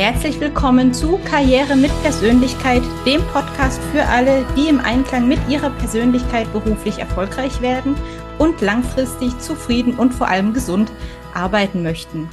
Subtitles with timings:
[0.00, 5.68] Herzlich willkommen zu Karriere mit Persönlichkeit, dem Podcast für alle, die im Einklang mit ihrer
[5.68, 7.94] Persönlichkeit beruflich erfolgreich werden
[8.38, 10.90] und langfristig zufrieden und vor allem gesund
[11.34, 12.30] arbeiten möchten.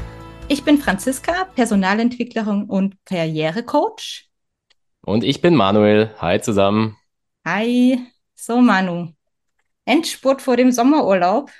[0.47, 4.29] Ich bin Franziska, Personalentwicklerin und Karrierecoach.
[5.01, 6.15] Und ich bin Manuel.
[6.21, 6.95] Hi zusammen.
[7.45, 7.99] Hi.
[8.33, 9.09] So, Manu.
[9.83, 11.51] Endspurt vor dem Sommerurlaub.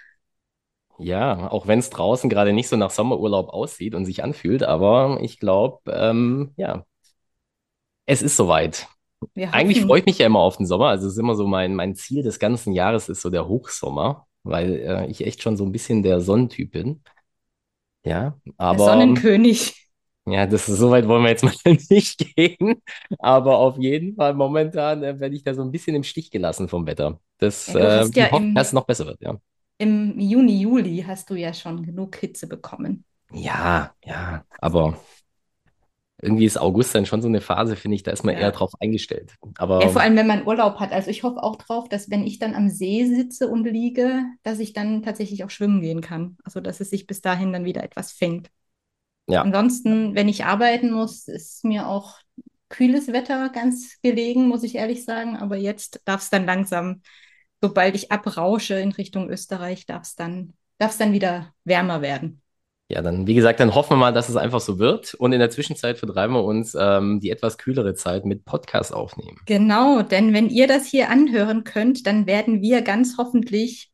[0.99, 5.19] Ja, auch wenn es draußen gerade nicht so nach Sommerurlaub aussieht und sich anfühlt, aber
[5.21, 6.85] ich glaube, ähm, ja,
[8.05, 8.87] es ist soweit.
[9.35, 10.87] Eigentlich freue ich mich ja immer auf den Sommer.
[10.87, 14.27] Also es ist immer so mein, mein Ziel des ganzen Jahres ist so der Hochsommer,
[14.43, 17.01] weil äh, ich echt schon so ein bisschen der Sonnentyp bin.
[18.05, 18.77] Ja, aber.
[18.77, 19.87] Der Sonnenkönig.
[20.25, 21.53] Ja, das ist, so weit wollen wir jetzt mal
[21.89, 22.81] nicht gehen.
[23.19, 26.67] Aber auf jeden Fall momentan äh, werde ich da so ein bisschen im Stich gelassen
[26.67, 27.19] vom Wetter.
[27.37, 29.39] Das ja, äh, ja hoffe, dass es noch besser wird, ja.
[29.79, 33.05] Im Juni, Juli hast du ja schon genug Hitze bekommen.
[33.31, 34.97] Ja, ja, aber
[36.21, 38.37] irgendwie ist August dann schon so eine Phase, finde ich, da ist man Ja.
[38.37, 39.35] eher drauf eingestellt.
[39.57, 40.91] Aber Ja, vor allem, wenn man Urlaub hat.
[40.91, 44.57] Also ich hoffe auch drauf, dass wenn ich dann am See sitze und liege, dass
[44.59, 46.37] ich dann tatsächlich auch schwimmen gehen kann.
[46.43, 48.49] Also dass es sich bis dahin dann wieder etwas fängt.
[49.27, 52.17] ja, Ansonsten, wenn ich arbeiten muss, ist mir auch
[52.69, 55.37] kühles Wetter ganz gelegen, muss ich ehrlich sagen.
[55.37, 57.01] Aber jetzt darf es dann langsam,
[57.61, 62.41] sobald ich abrausche in Richtung Österreich, darf es dann, darf es dann wieder wärmer werden.
[62.89, 65.13] ja, dann, wie gesagt, dann hoffen wir mal, dass es einfach so wird.
[65.15, 69.39] Und in der Zwischenzeit vertreiben wir uns ähm, die etwas kühlere Zeit mit Podcast aufnehmen.
[69.45, 73.91] Genau, denn wenn ihr das hier anhören könnt, dann werden wir ganz hoffentlich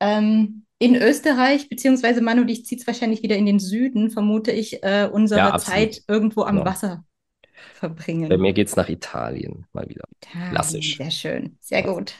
[0.00, 4.82] ähm, in Österreich, beziehungsweise Manu, dich zieht es wahrscheinlich wieder in den Süden, vermute ich,
[4.82, 5.58] äh, unsere Ja.
[5.58, 6.64] Zeit irgendwo am Genau.
[6.70, 7.04] Wasser
[7.52, 8.40] Bei verbringen.
[8.40, 10.04] mir geht's nach Italien mal wieder.
[10.22, 10.96] Italien, Klassisch.
[10.96, 12.14] Sehr schön, sehr gut.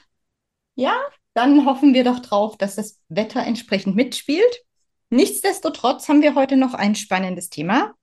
[0.75, 0.97] Ja,
[1.35, 4.65] dann hoffen wir doch drauf, dass das Wetter entsprechend mitspielt.
[5.11, 7.95] Nichtsdestotrotz haben wir heute noch ein spannendes Thema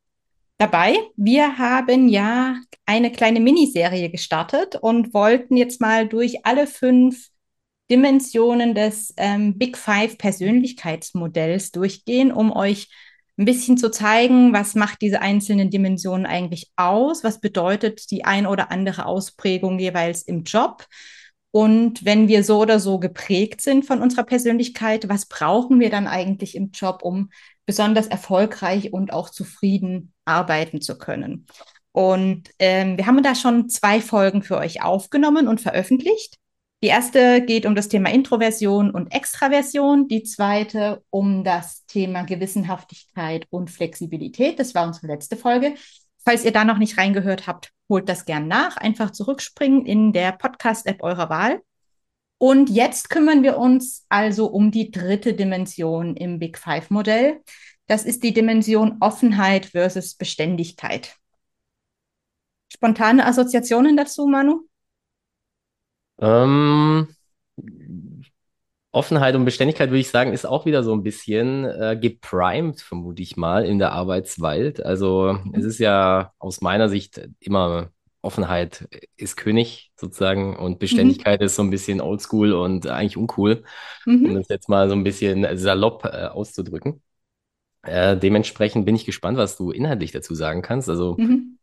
[0.57, 0.95] dabei.
[1.15, 7.29] Wir haben ja eine kleine Miniserie gestartet und wollten jetzt mal durch alle fünf
[7.89, 12.89] Dimensionen des ähm, Big Five Persönlichkeitsmodells durchgehen, um euch
[13.37, 18.47] ein bisschen zu zeigen, was macht diese einzelnen Dimensionen eigentlich aus, was bedeutet die ein
[18.47, 20.85] oder andere Ausprägung jeweils im Job.
[21.51, 26.07] Und wenn wir so oder so geprägt sind von unserer Persönlichkeit, was brauchen wir dann
[26.07, 27.29] eigentlich im Job, um
[27.65, 31.47] besonders erfolgreich und auch zufrieden arbeiten zu können?
[31.91, 36.37] Und ähm, wir haben da schon zwei Folgen für euch aufgenommen und veröffentlicht.
[36.83, 43.47] Die erste geht um das Thema Introversion und Extraversion, die zweite um das Thema Gewissenhaftigkeit
[43.49, 44.59] und Flexibilität.
[44.59, 45.73] Das war unsere letzte Folge.
[46.23, 48.77] Falls ihr da noch nicht reingehört habt, holt das gern nach.
[48.77, 51.61] Einfach zurückspringen in der Podcast-App eurer Wahl.
[52.39, 57.41] Und jetzt kümmern wir uns also um die dritte Dimension im Big Five-Modell.
[57.87, 61.15] Das ist die Dimension Offenheit versus Beständigkeit.
[62.71, 64.67] Spontane Assoziationen dazu, Manu?
[66.19, 67.07] Ähm,
[68.97, 73.21] Offenheit und Beständigkeit, würde ich sagen, ist auch wieder so ein bisschen äh, geprimed, vermute
[73.23, 74.83] ich mal, in der Arbeitswelt.
[74.85, 77.91] Also es ist ja aus meiner Sicht immer
[78.21, 83.63] Offenheit ist König sozusagen und Beständigkeit ist so ein bisschen oldschool und eigentlich uncool,
[84.23, 84.35] um Mhm.
[84.35, 87.01] das jetzt mal so ein bisschen salopp äh, auszudrücken.
[87.83, 90.89] Äh, dementsprechend bin ich gespannt, was du inhaltlich dazu sagen kannst.
[90.89, 91.56] Also Mhm.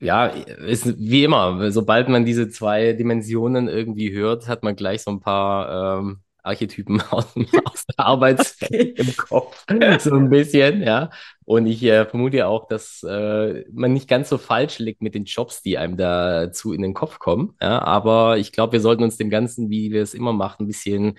[0.00, 5.10] Ja, ist wie immer, sobald man diese zwei Dimensionen irgendwie hört, hat man gleich so
[5.10, 7.34] ein paar ähm, Archetypen aus,
[7.64, 8.94] aus der Arbeitswelt Okay.
[8.96, 9.64] im Kopf.
[10.00, 11.10] So ein bisschen, ja.
[11.44, 15.14] Und ich äh, vermute ja auch, dass äh, man nicht ganz so falsch liegt mit
[15.14, 17.54] den Jobs, die einem dazu in den Kopf kommen.
[17.60, 20.66] Ja, aber ich glaube, wir sollten uns dem Ganzen, wie wir es immer machen, ein
[20.66, 21.18] bisschen,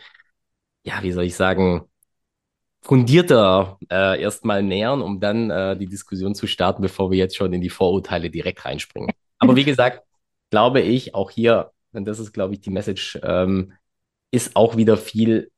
[0.83, 1.83] ja, wie soll ich sagen,
[2.85, 7.51] fundierter äh, erstmal nähern, um dann äh, die Diskussion zu starten, bevor wir jetzt schon
[7.51, 9.11] in die Vorurteile direkt reinspringen.
[9.39, 10.03] Aber wie gesagt,
[10.51, 13.73] glaube ich, auch hier, und das ist, glaube ich, die Message, ähm,
[14.31, 15.51] ist auch wieder viel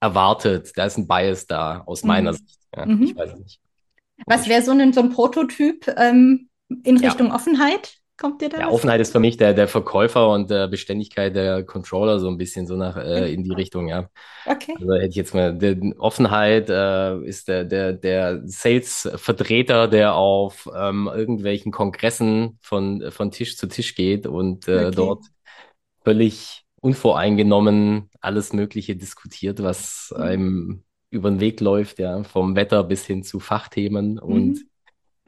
[0.00, 0.72] erwartet.
[0.76, 2.36] Da ist ein Bias da, aus meiner Mhm.
[2.36, 2.58] Sicht.
[2.74, 3.02] Ja, Mhm.
[3.02, 3.60] Ich weiß nicht.
[4.26, 6.48] Was wäre so ein, so ein Prototyp ähm,
[6.82, 7.08] in Ja.
[7.08, 7.99] Richtung Offenheit?
[8.20, 8.68] Kommt dir da Ja?
[8.68, 12.66] Offenheit ist für mich der, der Verkäufer und der Beständigkeit der Controller so ein bisschen
[12.66, 13.34] so nach äh, Okay.
[13.34, 14.08] in die Richtung, ja.
[14.46, 14.76] Okay.
[14.78, 20.68] Also hätte ich jetzt mal, der Offenheit äh, ist der, der, der Sales-Vertreter, der auf
[20.74, 24.92] ähm, irgendwelchen Kongressen von, von Tisch zu Tisch geht und äh, Okay.
[24.92, 25.26] dort
[26.04, 30.22] völlig unvoreingenommen alles Mögliche diskutiert, was Mhm.
[30.22, 34.18] einem über den Weg läuft, ja, vom Wetter bis hin zu Fachthemen.
[34.18, 34.69] Und Mhm.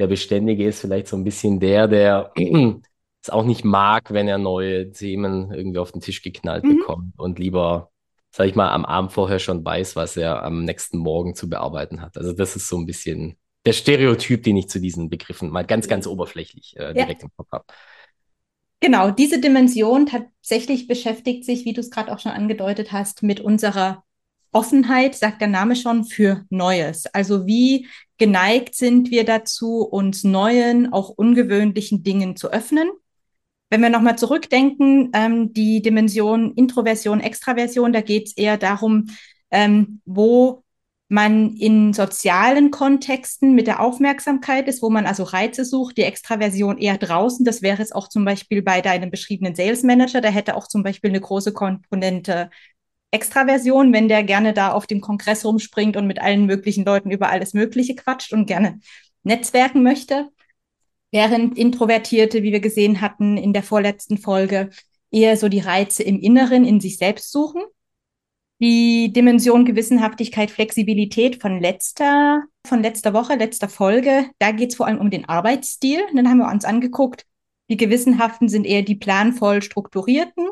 [0.02, 2.32] Der Beständige ist vielleicht so ein bisschen der, der
[3.22, 6.78] es auch nicht mag, wenn er neue Themen irgendwie auf den Tisch geknallt Mhm.
[6.78, 7.93] bekommt und lieber,
[8.32, 12.00] sag ich mal, am Abend vorher schon weiß, was er am nächsten Morgen zu bearbeiten
[12.02, 12.16] hat.
[12.16, 15.87] Also das ist so ein bisschen der Stereotyp, den ich zu diesen Begriffen mal ganz,
[15.87, 17.28] ganz oberflächlich äh, direkt ja.
[17.28, 17.64] im Kopf habe.
[18.81, 23.38] Genau, diese Dimension tatsächlich beschäftigt sich, wie du es gerade auch schon angedeutet hast, mit
[23.38, 24.02] unserer
[24.52, 27.06] Offenheit, sagt der Name schon, für Neues.
[27.06, 27.88] Also wie
[28.19, 32.90] geneigt sind wir dazu, uns neuen, auch ungewöhnlichen Dingen zu öffnen.
[33.70, 39.06] Wenn wir nochmal zurückdenken, ähm, die Dimension Introversion, Extraversion, da geht es eher darum,
[39.50, 40.62] ähm, wo
[41.08, 46.78] man in sozialen Kontexten mit der Aufmerksamkeit ist, wo man also Reize sucht, die Extraversion
[46.78, 47.44] eher draußen.
[47.44, 50.22] Das wäre es auch zum Beispiel bei deinem beschriebenen Sales Manager.
[50.22, 52.50] Der hätte auch zum Beispiel eine große Komponente
[53.12, 57.29] Extraversion, wenn der gerne da auf dem Kongress rumspringt und mit allen möglichen Leuten über
[57.29, 58.81] alles Mögliche quatscht und gerne
[59.23, 60.29] netzwerken möchte.
[61.12, 64.70] Während Introvertierte, wie wir gesehen hatten in der vorletzten Folge,
[65.11, 67.62] eher so die Reize im Inneren in sich selbst suchen
[68.62, 74.26] die Dimension Gewissenhaftigkeit, Flexibilität von letzter, von letzter Woche, letzter Folge.
[74.38, 76.00] Da geht es vor allem um den Arbeitsstil.
[76.14, 77.26] dann haben wir uns angeguckt,
[77.69, 80.49] die Gewissenhaften sind eher die planvoll strukturierten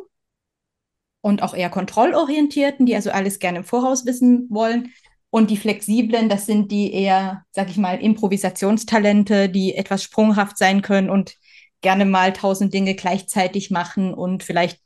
[1.20, 4.93] und auch eher kontrollorientierten, die also alles gerne im Voraus wissen wollen.
[5.31, 10.82] Und die Flexiblen, das sind die eher, sag ich mal, Improvisationstalente, die etwas sprunghaft sein
[10.82, 11.34] können und
[11.82, 14.81] gerne mal tausend Dinge gleichzeitig machen und vielleicht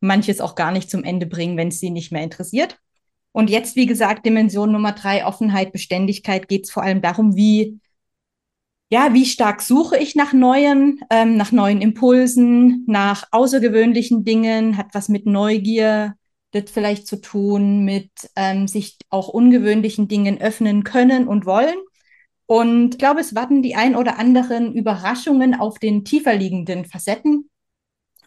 [0.00, 2.78] manches auch gar nicht zum Ende bringen, wenn es sie nicht mehr interessiert.
[3.32, 7.80] Und jetzt, wie gesagt, Dimension Nummer drei, Offenheit, Beständigkeit, geht es vor allem darum, wie,
[8.90, 14.88] ja, wie stark suche ich nach Neuem, ähm, nach neuen Impulsen, nach außergewöhnlichen Dingen, hat
[14.94, 16.14] was mit Neugier
[16.52, 21.76] das vielleicht zu tun, mit ähm, sich auch ungewöhnlichen Dingen öffnen können und wollen.
[22.46, 27.50] Und ich glaube, es warten die ein oder anderen Überraschungen auf den tiefer liegenden Facetten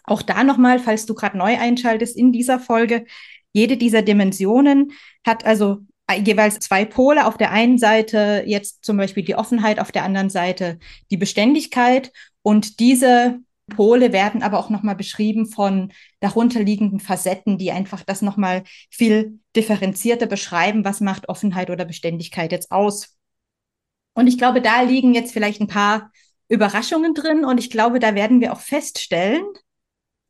[0.03, 3.05] auch da nochmal, falls du gerade neu einschaltest in dieser Folge,
[3.53, 4.91] jede dieser Dimensionen
[5.25, 5.79] hat also
[6.15, 7.25] jeweils zwei Pole.
[7.25, 10.79] Auf der einen Seite jetzt zum Beispiel die Offenheit, auf der anderen Seite
[11.09, 12.11] die Beständigkeit.
[12.41, 18.63] Und diese Pole werden aber auch nochmal beschrieben von darunterliegenden Facetten, die einfach das nochmal
[18.89, 23.15] viel differenzierter beschreiben, was macht Offenheit oder Beständigkeit jetzt aus.
[24.13, 26.11] Und ich glaube, da liegen jetzt vielleicht ein paar
[26.49, 29.45] Überraschungen drin und ich glaube, da werden wir auch feststellen,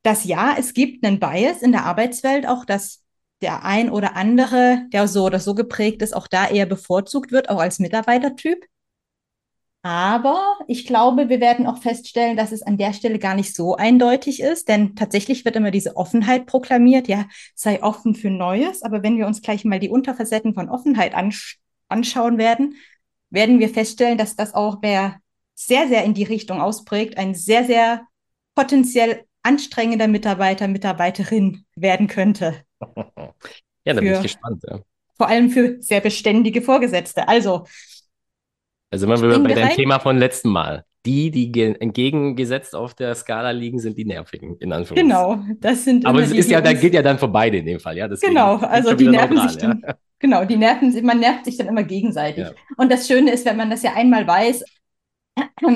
[0.04, 3.02] dass ja, es gibt einen Bias in der Arbeitswelt, auch dass
[3.42, 7.50] der ein oder andere, der so oder so geprägt ist, auch da eher bevorzugt wird,
[7.50, 8.66] auch als Mitarbeitertyp.
[9.84, 13.76] Aber ich glaube, wir werden auch feststellen, dass es an der Stelle gar nicht so
[13.76, 18.84] eindeutig ist, denn tatsächlich wird immer diese Offenheit proklamiert, ja, sei offen für Neues.
[18.84, 22.76] Aber wenn wir uns gleich mal die Unterfacetten von Offenheit ansch anschauen werden,
[23.32, 25.20] werden wir feststellen, dass das auch wer
[25.56, 28.08] sehr, sehr in die Richtung ausprägt, ein sehr, sehr
[28.56, 32.64] potenziell anstrengender Mitarbeiter, Mitarbeiterin werden könnte.
[33.86, 34.64] Ja, da bin ich gespannt.
[34.68, 34.80] Ja.
[35.16, 37.28] Vor allem für sehr beständige Vorgesetzte.
[37.28, 37.66] Also.
[38.92, 40.86] Also sind wir bei dem Thema von letztem Mal.
[41.06, 45.10] Die, die entgegengesetzt auf der Skala liegen, sind die nervigen, in Anführungszeichen.
[45.10, 46.06] Genau, das sind.
[46.06, 48.08] Aber es ist ja, da geht ja dann für beide in dem Fall, ja.
[48.08, 49.96] Deswegen genau, also die nerven neutral, sich dann, ja.
[50.20, 52.44] genau, die nerven, man nervt sich dann immer gegenseitig.
[52.44, 52.52] Ja.
[52.78, 54.64] Und das Schöne ist, wenn man das ja einmal weiß,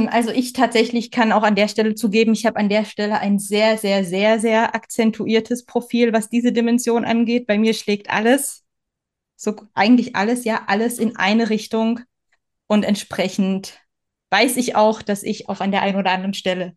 [0.10, 3.40] also ich tatsächlich kann auch an der Stelle zugeben, ich habe an der Stelle ein
[3.40, 7.48] sehr, sehr, sehr, sehr akzentuiertes Profil, was diese Dimension angeht.
[7.48, 8.66] Bei mir schlägt alles,
[9.36, 12.02] so eigentlich alles, ja, alles in eine Richtung.
[12.68, 13.80] Und entsprechend
[14.32, 16.76] weiß ich auch, dass ich auch an der einen oder anderen Stelle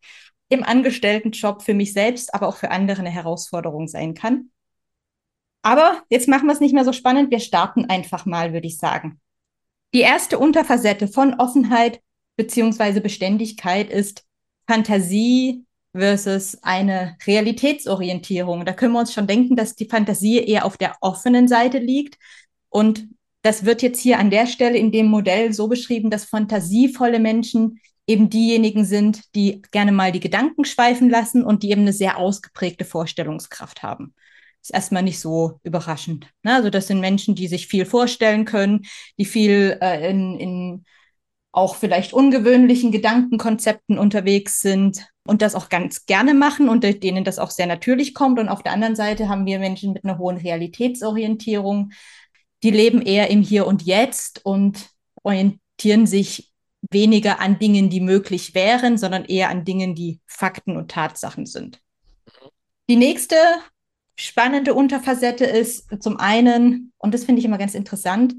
[0.49, 4.51] im Angestelltenjob für mich selbst, aber auch für andere eine Herausforderung sein kann.
[5.63, 7.31] Aber jetzt machen wir es nicht mehr so spannend.
[7.31, 9.21] Wir starten einfach mal, würde ich sagen.
[9.95, 12.01] Die erste Unterfacette von Offenheit
[12.39, 14.25] beziehungsweise Beständigkeit ist
[14.67, 18.65] Fantasie versus eine Realitätsorientierung.
[18.65, 22.17] Da können wir uns schon denken, dass die Fantasie eher auf der offenen Seite liegt.
[22.69, 23.09] Und
[23.43, 27.81] das wird jetzt hier an der Stelle in dem Modell so beschrieben, dass fantasievolle Menschen
[28.07, 32.19] eben diejenigen sind, die gerne mal die Gedanken schweifen lassen und die eben eine sehr
[32.19, 34.15] ausgeprägte Vorstellungskraft haben.
[34.63, 36.29] Ist erstmal nicht so überraschend.
[36.43, 36.55] Ne?
[36.55, 38.87] Also das sind Menschen, die sich viel vorstellen können,
[39.19, 40.85] die viel äh, in, in
[41.53, 47.39] auch vielleicht ungewöhnlichen Gedankenkonzepten unterwegs sind und das auch ganz gerne machen und denen das
[47.39, 48.39] auch sehr natürlich kommt.
[48.39, 51.91] Und auf der anderen Seite haben wir Menschen mit einer hohen Realitätsorientierung,
[52.63, 54.89] die leben eher im Hier und Jetzt und
[55.23, 56.53] orientieren sich
[56.91, 61.81] weniger an Dingen, die möglich wären, sondern eher an Dingen, die Fakten und Tatsachen sind.
[62.89, 63.37] Die nächste
[64.17, 68.35] spannende Unterfacette ist zum einen, und das finde ich immer ganz interessant,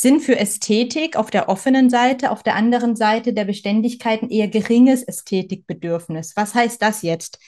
[0.00, 4.46] Sinn für Ästhetik auf der offenen Seite, auf der anderen Seite der Beständigkeit ein eher
[4.46, 6.36] geringes Ästhetikbedürfnis.
[6.36, 7.40] Was heißt das jetzt?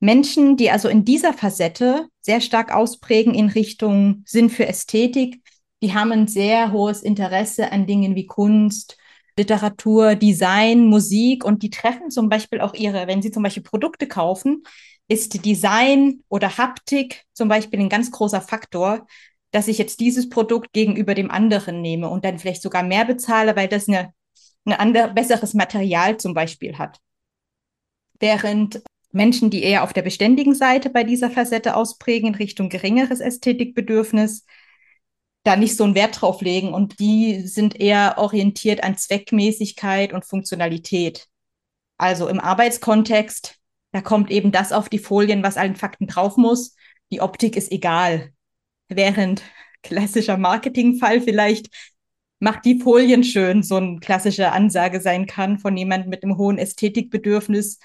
[0.00, 5.42] Menschen, die also in dieser Facette sehr stark ausprägen in Richtung Sinn für Ästhetik,
[5.82, 8.96] die haben ein sehr hohes Interesse an Dingen wie Kunst,
[9.36, 14.08] Literatur, Design, Musik und die treffen zum Beispiel auch ihre, wenn sie zum Beispiel Produkte
[14.08, 14.62] kaufen,
[15.08, 19.06] ist Design oder Haptik zum Beispiel ein ganz großer Faktor,
[19.50, 23.56] dass ich jetzt dieses Produkt gegenüber dem anderen nehme und dann vielleicht sogar mehr bezahle,
[23.56, 24.12] weil das eine,
[24.64, 26.98] ein andere, besseres Material zum Beispiel hat.
[28.20, 33.20] Während Menschen, die eher auf der beständigen Seite bei dieser Facette ausprägen, in Richtung geringeres
[33.20, 34.44] Ästhetikbedürfnis,
[35.44, 40.26] da nicht so einen Wert drauf legen und die sind eher orientiert an Zweckmäßigkeit und
[40.26, 41.26] Funktionalität.
[41.96, 43.56] Also im Arbeitskontext,
[43.92, 46.74] da kommt eben das auf die Folien, was allen Fakten drauf muss.
[47.10, 48.32] Die Optik ist egal.
[48.88, 49.42] Während
[49.82, 51.68] klassischer Marketingfall vielleicht
[52.40, 56.58] macht die Folien schön, so eine klassische Ansage sein kann von jemandem mit einem hohen
[56.58, 57.78] Ästhetikbedürfnis,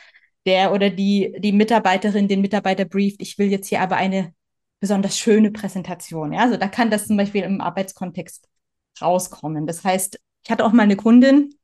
[0.45, 4.33] der oder die, die Mitarbeiterin den Mitarbeiter brieft, ich will jetzt hier aber eine
[4.79, 6.33] besonders schöne Präsentation.
[6.33, 8.47] Ja, also da kann das zum Beispiel im Arbeitskontext
[9.01, 9.65] rauskommen.
[9.65, 11.55] Das heißt, ich hatte auch mal eine Kundin,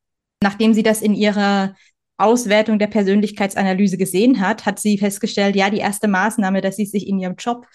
[0.41, 1.75] nachdem sie das in ihrer
[2.17, 7.07] Auswertung der Persönlichkeitsanalyse gesehen hat, hat sie festgestellt, ja, die erste Maßnahme, dass sie sich
[7.07, 7.67] in ihrem Job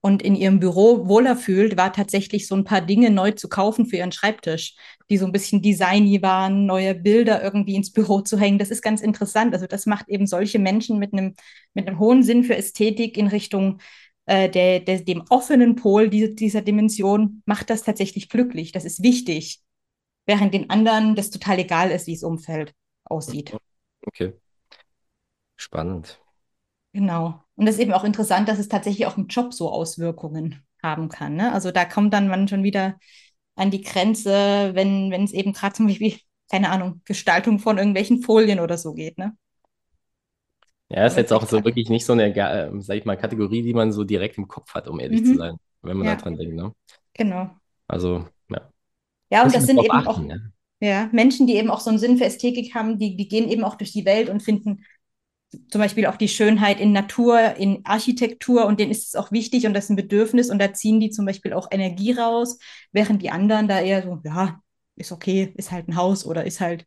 [0.00, 3.86] und in ihrem Büro wohler fühlt, war tatsächlich so ein paar Dinge neu zu kaufen
[3.86, 4.76] für ihren Schreibtisch,
[5.10, 8.58] die so ein bisschen designy waren, neue Bilder irgendwie ins Büro zu hängen.
[8.58, 9.54] Das ist ganz interessant.
[9.54, 11.34] Also das macht eben solche Menschen mit einem,
[11.74, 13.80] mit einem hohen Sinn für Ästhetik in Richtung
[14.26, 18.72] äh, der, der, dem offenen Pol dieser, dieser Dimension macht das tatsächlich glücklich.
[18.72, 19.62] Das ist wichtig.
[20.26, 22.74] Während den anderen das total egal ist, wie das Umfeld
[23.04, 23.56] aussieht.
[24.06, 24.34] Okay.
[25.56, 26.20] Spannend.
[26.92, 27.42] Genau.
[27.58, 31.08] Und das ist eben auch interessant, dass es tatsächlich auch im Job so Auswirkungen haben
[31.08, 31.34] kann.
[31.34, 31.52] Ne?
[31.52, 32.94] Also da kommt dann man schon wieder
[33.56, 36.14] an die Grenze, wenn, wenn es eben gerade zum Beispiel,
[36.48, 39.18] keine Ahnung, Gestaltung von irgendwelchen Folien oder so geht.
[39.18, 39.36] Ne?
[40.88, 43.74] Ja, ist jetzt auch so wirklich nicht so eine, äh, sag ich mal, Kategorie, die
[43.74, 45.24] man so direkt im Kopf hat, um ehrlich mhm.
[45.24, 46.14] zu sein, wenn man ja.
[46.14, 46.54] daran denkt.
[46.54, 46.72] Ne?
[47.14, 47.50] Genau.
[47.88, 48.70] Also, ja.
[49.32, 50.20] Ja, und das sind eben achten, auch
[50.80, 50.88] ja.
[50.88, 51.08] ja.
[51.10, 53.74] Menschen, die eben auch so einen Sinn für Ästhetik haben, die, die gehen eben auch
[53.74, 54.84] durch die Welt und finden
[55.70, 59.66] zum Beispiel auch die Schönheit in Natur, in Architektur und denen ist es auch wichtig
[59.66, 62.58] und das ist ein Bedürfnis und da ziehen die zum Beispiel auch Energie raus,
[62.92, 64.60] während die anderen da eher so, ja,
[64.96, 66.86] ist okay, ist halt ein Haus oder ist halt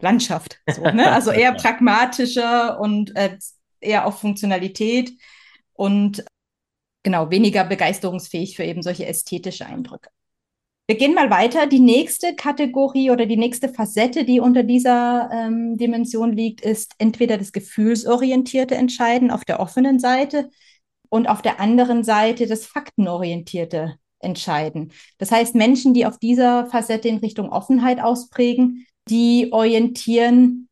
[0.00, 0.60] Landschaft.
[0.68, 1.12] So, ne?
[1.12, 3.38] Also eher pragmatischer und äh,
[3.80, 5.12] eher auf Funktionalität
[5.74, 6.24] und
[7.02, 10.10] genau weniger begeisterungsfähig für eben solche ästhetische Eindrücke.
[10.88, 11.66] Wir gehen mal weiter.
[11.66, 17.38] Die nächste Kategorie oder die nächste Facette, die unter dieser ähm, Dimension liegt, ist entweder
[17.38, 20.50] das gefühlsorientierte Entscheiden auf der offenen Seite
[21.08, 24.92] und auf der anderen Seite das faktenorientierte Entscheiden.
[25.18, 30.68] Das heißt, Menschen, die auf dieser Facette in Richtung Offenheit ausprägen, die orientieren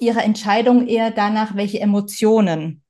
[0.00, 2.82] ihre Entscheidung eher danach, welche Emotionen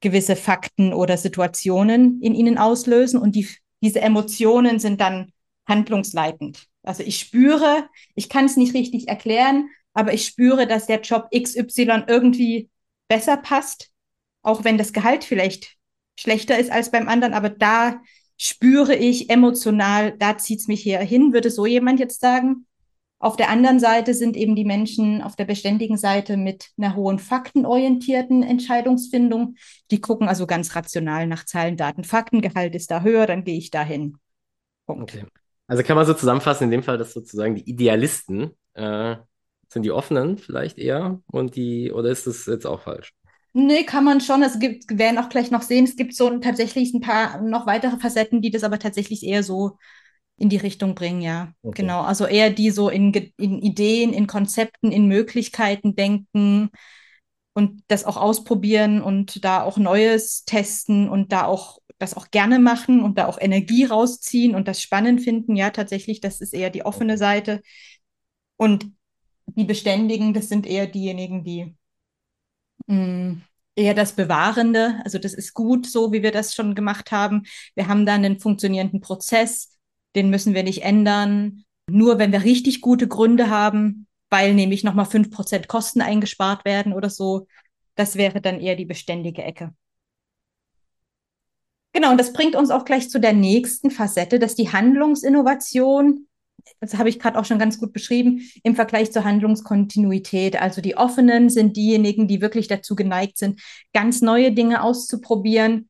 [0.00, 3.20] gewisse Fakten oder Situationen in ihnen auslösen.
[3.20, 3.48] Und die,
[3.82, 5.32] diese Emotionen sind dann
[5.68, 6.66] handlungsleitend.
[6.82, 11.28] Also ich spüre, ich kann es nicht richtig erklären, aber ich spüre, dass der Job
[11.30, 12.70] XY irgendwie
[13.08, 13.90] besser passt,
[14.42, 15.76] auch wenn das Gehalt vielleicht
[16.18, 18.00] schlechter ist als beim anderen, aber da
[18.36, 22.66] spüre ich emotional, da zieht es mich hier hin, würde so jemand jetzt sagen.
[23.20, 27.18] Auf der anderen Seite sind eben die Menschen auf der beständigen Seite mit einer hohen
[27.18, 29.56] faktenorientierten Entscheidungsfindung.
[29.90, 32.40] Die gucken also ganz rational nach Zahlen, Daten, Fakten.
[32.42, 34.18] Gehalt ist da höher, dann gehe ich dahin.
[34.86, 35.14] Punkt.
[35.14, 35.26] Okay.
[35.68, 39.16] Also kann man so zusammenfassen, in dem Fall, dass sozusagen die Idealisten äh,
[39.68, 43.12] sind die Offenen vielleicht eher und die, oder ist das jetzt auch falsch?
[43.52, 44.42] Nee, kann man schon.
[44.42, 47.66] Es gibt, wir werden auch gleich noch sehen, es gibt so tatsächlich ein paar noch
[47.66, 49.78] weitere Facetten, die das aber tatsächlich eher so
[50.36, 51.52] in die Richtung bringen, ja.
[51.62, 51.82] Okay.
[51.82, 52.02] Genau.
[52.02, 56.70] Also eher die so in, in Ideen, in Konzepten, in Möglichkeiten denken
[57.58, 62.58] und das auch ausprobieren und da auch Neues testen und da auch das auch gerne
[62.58, 65.56] machen und da auch Energie rausziehen und das spannend finden.
[65.56, 67.60] Ja, tatsächlich, das ist eher die offene Seite.
[68.56, 68.92] Und
[69.46, 71.74] die Beständigen, das sind eher diejenigen, die
[72.86, 73.42] mh, mm,
[73.76, 75.00] eher das Bewahrende.
[75.04, 77.44] Also das ist gut, so wie wir das schon gemacht haben.
[77.74, 79.78] Wir haben dann einen funktionierenden Prozess
[80.18, 81.64] den müssen wir nicht ändern.
[81.88, 87.10] Nur wenn wir richtig gute Gründe haben, weil nämlich nochmal 5% Kosten eingespart werden oder
[87.10, 87.46] so.
[87.94, 89.74] Das wäre dann eher die beständige Ecke.
[91.92, 96.28] Genau, und das bringt uns auch gleich zu der nächsten Facette, dass die Handlungsinnovation,
[96.80, 100.60] das habe ich gerade auch schon ganz gut beschrieben, im Vergleich zur Handlungskontinuität.
[100.60, 103.60] Also die Offenen sind diejenigen, die wirklich dazu geneigt sind,
[103.92, 105.88] ganz neue Dinge auszuprobieren,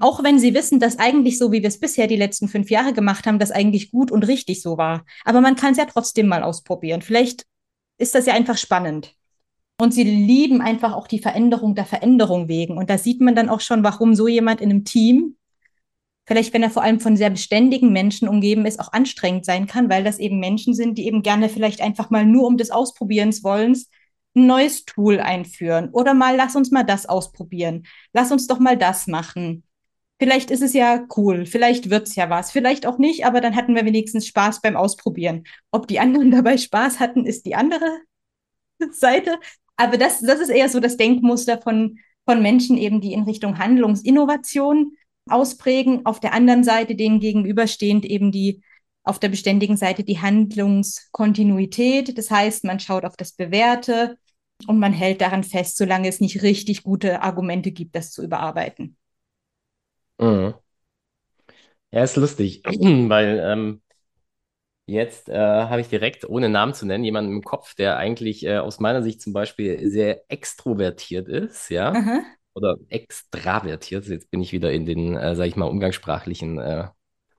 [0.00, 2.92] auch wenn sie wissen, dass eigentlich so, wie wir es bisher die letzten fünf Jahre
[2.92, 5.04] gemacht haben, das eigentlich gut und richtig so war.
[5.24, 7.02] Aber man kann es ja trotzdem mal ausprobieren.
[7.02, 7.44] Vielleicht
[8.02, 9.14] ist das ja einfach spannend.
[9.80, 12.76] Und sie lieben einfach auch die Veränderung der Veränderung wegen.
[12.76, 15.36] Und da sieht man dann auch schon, warum so jemand in einem Team
[16.26, 19.90] vielleicht wenn er vor allem von sehr beständigen Menschen umgeben ist, auch anstrengend sein kann,
[19.90, 23.42] weil das eben Menschen sind, die eben gerne vielleicht einfach mal nur um des Ausprobierens
[23.42, 23.90] wollens
[24.34, 28.78] ein neues Tool einführen oder mal lass uns mal das ausprobieren, lass uns doch mal
[28.78, 29.62] das machen.
[30.22, 33.56] Vielleicht ist es ja cool, vielleicht wird es ja was, vielleicht auch nicht, aber dann
[33.56, 35.42] hatten wir wenigstens Spaß beim Ausprobieren.
[35.72, 37.98] Ob die anderen dabei Spaß hatten, ist die andere
[38.92, 39.40] Seite.
[39.74, 43.58] Aber das, das ist eher so das Denkmuster von, von Menschen eben, die in Richtung
[43.58, 44.92] Handlungsinnovation
[45.28, 46.06] ausprägen.
[46.06, 48.62] Auf der anderen Seite denen gegenüberstehend eben die
[49.02, 52.16] auf der beständigen Seite die Handlungskontinuität.
[52.16, 54.18] Das heißt, man schaut auf das Bewährte
[54.68, 58.96] und man hält daran fest, solange es nicht richtig gute Argumente gibt, das zu überarbeiten.
[60.22, 60.54] Mhm.
[61.90, 63.82] Ja, ist lustig, weil ähm,
[64.86, 68.58] jetzt äh, habe ich direkt, ohne Namen zu nennen, jemanden im Kopf, der eigentlich äh,
[68.58, 72.36] aus meiner Sicht zum Beispiel sehr extrovertiert ist, ja, Aha.
[72.54, 74.06] oder extravertiert.
[74.06, 76.88] Jetzt bin ich wieder in den, äh, sage ich mal, umgangssprachlichen äh,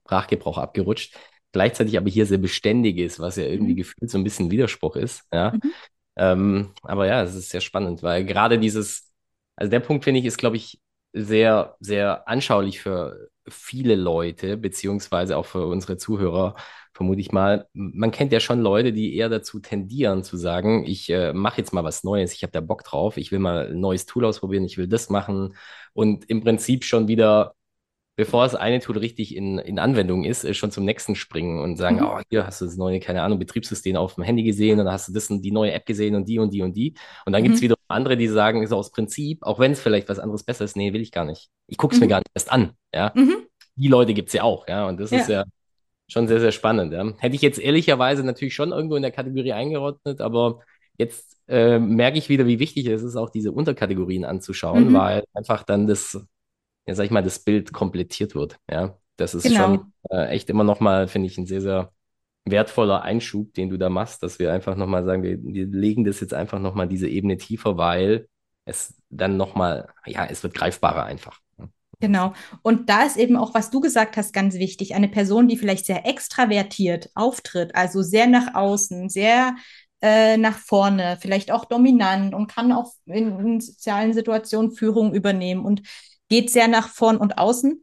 [0.02, 1.16] Sprachgebrauch abgerutscht.
[1.52, 3.76] Gleichzeitig aber hier sehr beständig ist, was ja irgendwie Mhm.
[3.76, 5.56] gefühlt so ein bisschen Widerspruch ist, ja.
[5.56, 5.74] Mhm.
[6.16, 9.12] Ähm, aber ja, es ist sehr spannend, weil gerade dieses,
[9.56, 10.80] also der Punkt finde ich, ist, glaube ich,
[11.14, 16.56] sehr, sehr anschaulich für viele Leute, beziehungsweise auch für unsere Zuhörer,
[16.92, 17.68] vermute ich mal.
[17.72, 21.72] Man kennt ja schon Leute, die eher dazu tendieren zu sagen, ich äh, mache jetzt
[21.72, 24.64] mal was Neues, ich habe da Bock drauf, ich will mal ein neues Tool ausprobieren,
[24.64, 25.56] ich will das machen
[25.92, 27.54] und im Prinzip schon wieder
[28.16, 31.76] bevor das eine Tool richtig in, in Anwendung ist, äh, schon zum nächsten springen und
[31.76, 32.02] sagen, Mhm.
[32.06, 34.94] oh, hier hast du das neue, keine Ahnung, Betriebssystem auf dem Handy gesehen und dann
[34.94, 36.94] hast du das und die neue App gesehen und die und die und die.
[37.26, 37.64] Und dann gibt es Mhm.
[37.64, 40.76] wieder andere, die sagen, so aus Prinzip, auch wenn es vielleicht was anderes besser ist,
[40.76, 41.48] nee, will ich gar nicht.
[41.66, 42.10] Ich gucke es mir Mhm.
[42.10, 42.72] gar nicht erst an.
[42.94, 43.36] Ja, Mhm.
[43.76, 44.86] die Leute gibt es ja auch, ja.
[44.88, 45.40] Und das ist Ja.
[45.40, 45.44] ja
[46.08, 46.92] schon sehr, sehr spannend.
[46.92, 47.12] Ja.
[47.18, 50.60] Hätte ich jetzt ehrlicherweise natürlich schon irgendwo in der Kategorie eingeordnet, aber
[50.98, 54.94] jetzt äh, merke ich wieder, wie wichtig es ist, auch diese Unterkategorien anzuschauen, Mhm.
[54.94, 56.18] weil einfach dann das
[56.86, 58.58] ja, sag ich mal, das Bild komplettiert wird.
[58.70, 59.86] Ja, das ist schon Genau.
[60.10, 61.92] äh, echt immer nochmal, finde ich, ein sehr, sehr
[62.44, 66.20] wertvoller Einschub, den du da machst, dass wir einfach nochmal sagen, wir, wir legen das
[66.20, 68.28] jetzt einfach nochmal diese Ebene tiefer, weil
[68.66, 71.40] es dann nochmal, ja, es wird greifbarer einfach.
[72.00, 72.34] Genau.
[72.62, 74.94] Und da ist eben auch, was du gesagt hast, ganz wichtig.
[74.94, 79.54] Eine Person, die vielleicht sehr extravertiert auftritt, also sehr nach außen, sehr
[80.02, 85.64] äh, nach vorne, vielleicht auch dominant und kann auch in, in sozialen Situationen Führung übernehmen
[85.64, 85.82] und
[86.28, 87.82] geht sehr nach vorn und außen.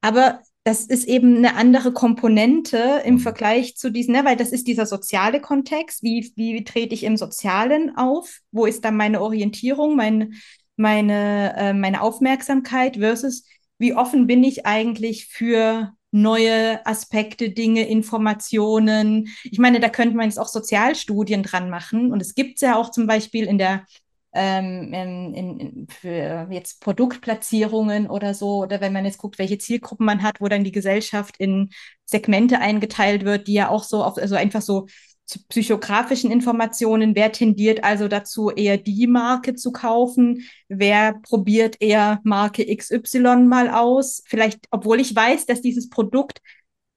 [0.00, 3.18] Aber das ist eben eine andere Komponente im Mhm.
[3.20, 6.02] Vergleich zu diesen, ne, weil das ist dieser soziale Kontext.
[6.02, 8.40] Wie, wie trete ich im Sozialen auf?
[8.52, 10.34] Wo ist dann meine Orientierung, mein,
[10.76, 13.44] meine, äh, meine Aufmerksamkeit versus
[13.78, 19.28] wie offen bin ich eigentlich für neue Aspekte, Dinge, Informationen?
[19.44, 22.12] Ich meine, da könnte man jetzt auch Sozialstudien dran machen.
[22.12, 23.86] Und es gibt es ja auch zum Beispiel in der
[24.32, 30.06] ähm, in, in, für jetzt Produktplatzierungen oder so, oder wenn man jetzt guckt, welche Zielgruppen
[30.06, 31.70] man hat, wo dann die Gesellschaft in
[32.04, 34.86] Segmente eingeteilt wird, die ja auch so auf, also einfach so
[35.30, 42.20] zu psychografischen Informationen, wer tendiert also dazu, eher die Marke zu kaufen, wer probiert eher
[42.24, 46.40] Marke XY mal aus, vielleicht, obwohl ich weiß, dass dieses Produkt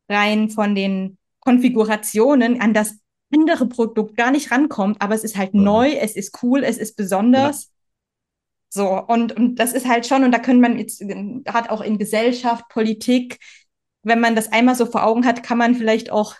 [0.09, 2.97] rein von den Konfigurationen an das
[3.33, 5.63] andere Produkt gar nicht rankommt, aber es ist halt Mhm.
[5.63, 6.97] neu, es ist cool, es ist Ja.
[7.03, 7.71] besonders.
[8.69, 11.97] So, und, und das ist halt schon, und da können man jetzt, gerade auch in
[11.97, 13.39] Gesellschaft, Politik,
[14.01, 16.35] wenn man das einmal so vor Augen hat, kann man vielleicht auch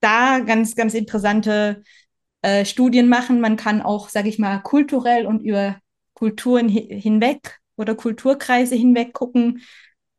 [0.00, 1.82] da ganz, ganz interessante
[2.42, 3.40] äh, Studien machen.
[3.40, 5.78] Man kann auch, sage ich mal, kulturell und über
[6.14, 9.62] Kulturen hi hinweg oder Kulturkreise hinweg gucken.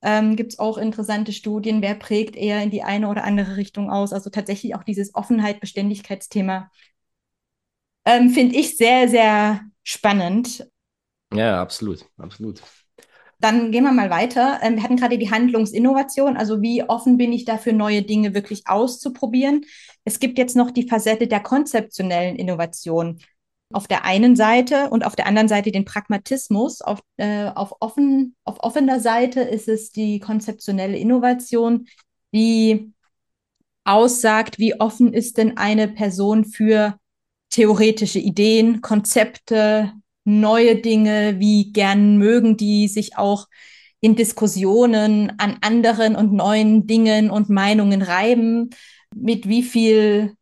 [0.06, 3.89] Ähm, Gibt es auch interessante Studien, wer prägt eher in die eine oder andere Richtung
[3.89, 4.13] aus.
[4.13, 6.70] Also tatsächlich auch dieses Offenheit, Beständigkeitsthema
[8.06, 10.70] ähm, finde ich sehr, sehr spannend.
[11.34, 12.62] Ja, absolut, absolut.
[13.39, 14.60] Dann gehen wir mal weiter.
[14.62, 18.68] Ähm, wir hatten gerade die Handlungsinnovation, also wie offen bin ich dafür, neue Dinge wirklich
[18.68, 19.65] auszuprobieren.
[20.04, 23.20] Es gibt jetzt noch die Facette der konzeptionellen Innovation.
[23.73, 26.82] Auf der einen Seite und auf der anderen Seite den Pragmatismus.
[26.82, 31.88] Auf, äh, auf, offen, auf offener Seite ist es die konzeptionelle Innovation,
[32.34, 32.93] die
[33.84, 36.97] aussagt, wie offen ist denn eine Person für
[37.49, 39.93] theoretische Ideen, Konzepte,
[40.25, 43.47] neue Dinge, wie gern mögen die sich auch
[44.01, 48.69] in Diskussionen an anderen und neuen Dingen und Meinungen reiben,
[49.15, 50.36] mit wie viel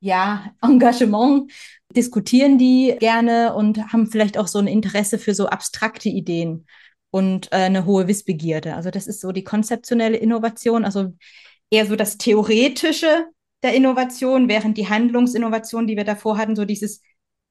[0.00, 1.50] ja, Engagement
[1.94, 6.66] diskutieren die gerne und haben vielleicht auch so ein Interesse für so abstrakte Ideen
[7.10, 8.74] und äh, eine hohe Wissbegierde.
[8.74, 11.14] Also das ist so die konzeptionelle Innovation, also
[11.70, 13.26] eher so das Theoretische
[13.62, 17.00] der Innovation, während die Handlungsinnovation, die wir davor hatten, so dieses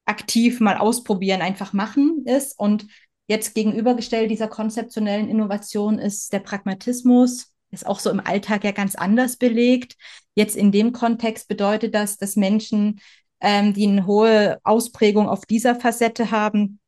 [0.06, 2.58] aktiv mal ausprobieren, einfach machen ist.
[2.60, 2.86] Und
[3.28, 8.96] Jetzt gegenübergestellt dieser konzeptionellen Innovation ist der Pragmatismus, ist auch so im Alltag ja ganz
[8.96, 9.96] anders belegt.
[10.36, 13.02] Jetzt in dem Kontext bedeutet das, dass Menschen,
[13.42, 16.80] ähm, die eine hohe Ausprägung auf dieser Facette haben,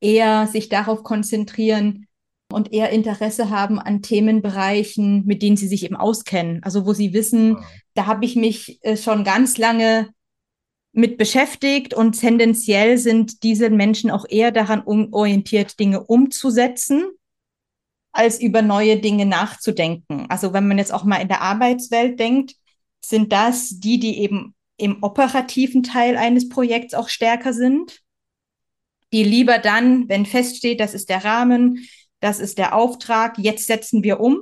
[0.00, 2.06] eher sich darauf konzentrieren
[2.52, 6.62] und eher Interesse haben an Themenbereichen, mit denen sie sich eben auskennen.
[6.62, 7.64] Also wo sie wissen, wow.
[7.94, 10.08] da habe ich mich äh, schon ganz lange
[10.92, 17.04] mit beschäftigt und tendenziell sind diese Menschen auch eher daran orientiert, Dinge umzusetzen,
[18.12, 20.26] als über neue Dinge nachzudenken.
[20.28, 22.56] Also wenn man jetzt auch mal in der Arbeitswelt denkt,
[23.04, 28.00] sind das die, die eben im operativen Teil eines Projekts auch stärker sind,
[29.12, 31.86] die lieber dann, wenn feststeht, das ist der Rahmen,
[32.20, 34.40] das ist der Auftrag, jetzt setzen wir um,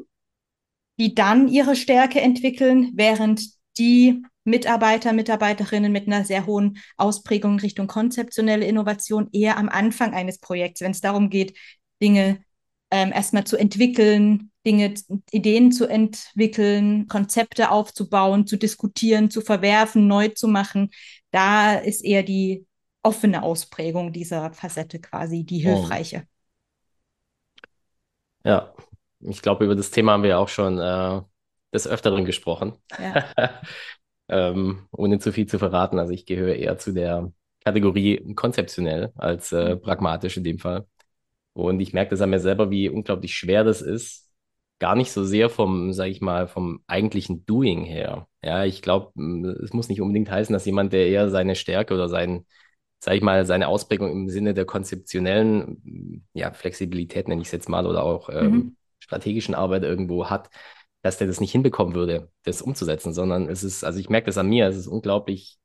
[0.99, 3.43] die dann ihre Stärke entwickeln, während
[3.79, 10.39] die Mitarbeiter, Mitarbeiterinnen mit einer sehr hohen Ausprägung Richtung konzeptionelle Innovation eher am Anfang eines
[10.39, 11.57] Projekts, wenn es darum geht,
[12.03, 12.43] Dinge
[12.91, 14.93] ähm, erstmal zu entwickeln, Dinge,
[15.31, 20.91] Ideen zu entwickeln, Konzepte aufzubauen, zu diskutieren, zu verwerfen, neu zu machen.
[21.31, 22.67] Da ist eher die
[23.03, 26.25] offene Ausprägung dieser Facette quasi die hilfreiche.
[28.45, 28.75] Ja,
[29.21, 31.23] ich glaube, über das Thema haben wir auch schon äh,
[31.73, 32.75] des Öfteren gesprochen.
[32.99, 33.25] Ja.
[34.29, 35.99] ähm, ohne zu viel zu verraten.
[35.99, 37.33] Also ich gehöre eher zu der
[37.65, 39.81] Kategorie konzeptionell als äh, mhm.
[39.81, 40.87] pragmatisch in dem Fall.
[41.55, 44.28] Und ich merke das an mir selber, wie unglaublich schwer das ist.
[44.81, 48.29] Gar nicht so sehr vom, sage ich mal, vom eigentlichen Doing her.
[48.43, 49.13] Ja, ich glaube,
[49.63, 52.47] es muss nicht unbedingt heißen, dass jemand, der eher seine Stärke oder sein,
[53.01, 57.69] sage ich mal, seine Ausprägung im Sinne der konzeptionellen, ja, Flexibilität nenne ich es jetzt
[57.69, 58.77] mal, oder auch ähm, mhm.
[59.01, 60.49] strategischen Arbeit irgendwo hat,
[61.03, 64.39] dass der das nicht hinbekommen würde, das umzusetzen, sondern es ist, also ich merke das
[64.39, 65.59] an mir, es ist unglaublich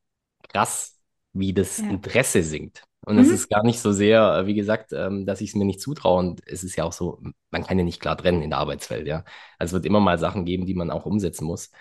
[0.49, 0.99] krass,
[1.33, 1.89] wie das ja.
[1.89, 2.83] Interesse sinkt.
[3.05, 3.33] Und es mhm.
[3.33, 6.19] ist gar nicht so sehr, wie gesagt, ähm, dass ich es mir nicht zutraue.
[6.19, 7.19] Und es ist ja auch so,
[7.51, 9.23] man kann ja nicht klar trennen in der Arbeitswelt, ja.
[9.59, 11.71] Also es wird immer mal Sachen geben, die man auch umsetzen muss.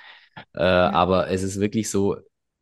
[0.54, 0.90] Äh, ja.
[0.90, 2.16] Aber es ist wirklich so,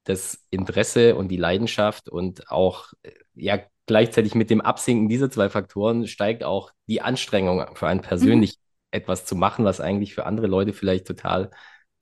[0.04, 5.48] das Interesse und die Leidenschaft und auch, äh, ja, gleichzeitig mit dem Absinken dieser zwei
[5.48, 10.26] Faktoren steigt auch die Anstrengung für einen persönlich mhm etwas zu machen, was eigentlich für
[10.26, 11.50] andere Leute vielleicht total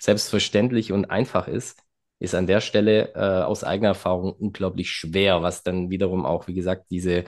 [0.01, 1.83] selbstverständlich und einfach ist,
[2.21, 6.55] ist an der Stelle äh, aus eigener Erfahrung unglaublich schwer, was dann wiederum auch, wie
[6.55, 7.25] gesagt, diese,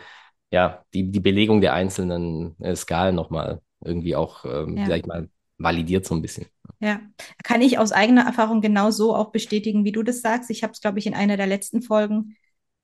[0.50, 4.86] ja, die, die Belegung der einzelnen äh, Skalen nochmal irgendwie auch, ähm, ja.
[4.86, 6.46] sag ich mal, validiert so ein bisschen.
[6.80, 7.00] Ja,
[7.44, 10.50] kann ich aus eigener Erfahrung genauso auch bestätigen, wie du das sagst.
[10.50, 12.36] Ich habe es, glaube ich, in einer der letzten Folgen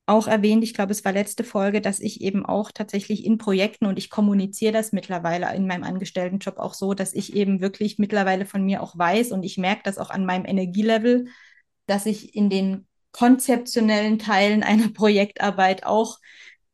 [0.07, 3.87] auch erwähnt, ich glaube, es war letzte Folge, dass ich eben auch tatsächlich in Projekten
[3.87, 8.47] und ich kommuniziere das mittlerweile in meinem Angestelltenjob auch so, dass ich eben wirklich mittlerweile
[8.47, 11.27] von mir auch weiß und ich merke das auch an meinem Energielevel,
[11.87, 16.19] dass ich in den konzeptionellen Teilen einer Projektarbeit auch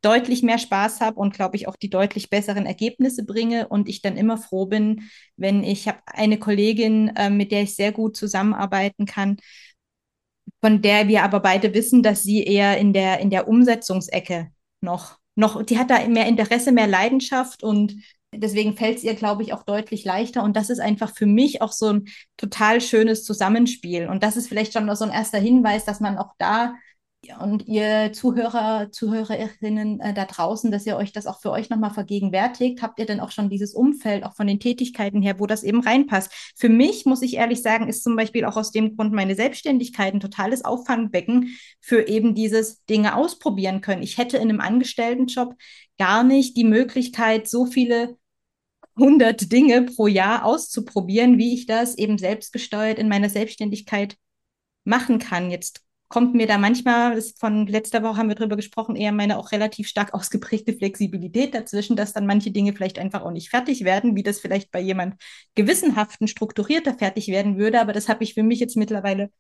[0.02, 4.02] deutlich mehr Spaß habe und glaube ich auch die deutlich besseren Ergebnisse bringe und ich
[4.02, 8.16] dann immer froh bin, wenn ich habe eine Kollegin, äh, mit der ich sehr gut
[8.16, 9.36] zusammenarbeiten kann,
[10.60, 15.18] von der wir aber beide wissen, dass sie eher in der, in der Umsetzungsecke noch,
[15.34, 17.94] noch, die hat da mehr Interesse, mehr Leidenschaft und
[18.34, 20.42] deswegen fällt es ihr, glaube ich, auch deutlich leichter.
[20.42, 22.04] Und das ist einfach für mich auch so ein
[22.36, 24.08] total schönes Zusammenspiel.
[24.08, 26.74] Und das ist vielleicht schon noch so ein erster Hinweis, dass man auch da
[27.40, 31.92] und ihr Zuhörer, Zuhörerinnen äh, da draußen, dass ihr euch das auch für euch nochmal
[31.94, 32.82] vergegenwärtigt.
[32.82, 35.82] Habt ihr denn auch schon dieses Umfeld, auch von den Tätigkeiten her, wo das eben
[35.82, 36.32] reinpasst?
[36.56, 40.14] Für mich, muss ich ehrlich sagen, ist zum Beispiel auch aus dem Grund meine Selbstständigkeit
[40.14, 44.02] ein totales Auffangbecken für eben dieses Dinge ausprobieren können.
[44.02, 45.54] Ich hätte in einem Angestelltenjob
[45.98, 48.16] gar nicht die Möglichkeit, so viele
[48.96, 54.16] hundert Dinge pro Jahr auszuprobieren, wie ich das eben selbstgesteuert in meiner Selbstständigkeit
[54.84, 55.50] machen kann.
[55.50, 59.38] Jetzt kommt mir da manchmal, das von letzter Woche haben wir drüber gesprochen, eher meine
[59.38, 63.82] auch relativ stark ausgeprägte Flexibilität dazwischen, dass dann manche Dinge vielleicht einfach auch nicht fertig
[63.84, 65.14] werden, wie das vielleicht bei jemand
[65.54, 67.80] gewissenhaften, strukturierter fertig werden würde.
[67.80, 69.30] Aber das habe ich für mich jetzt mittlerweile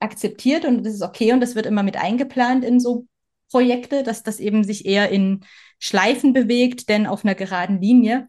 [0.00, 3.06] akzeptiert und das ist okay und das wird immer mit eingeplant in so
[3.50, 5.44] Projekte, dass das eben sich eher in
[5.78, 8.28] Schleifen bewegt, denn auf einer geraden Linie.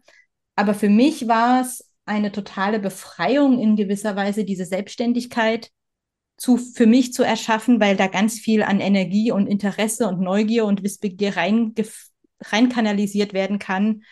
[0.58, 5.70] Aber für mich war es eine totale Befreiung in gewisser Weise, diese Selbstständigkeit
[6.36, 10.64] zu, für mich zu erschaffen, weil da ganz viel an Energie und Interesse und Neugier
[10.64, 11.76] und Wissbegier rein,
[12.40, 14.02] rein werden kann,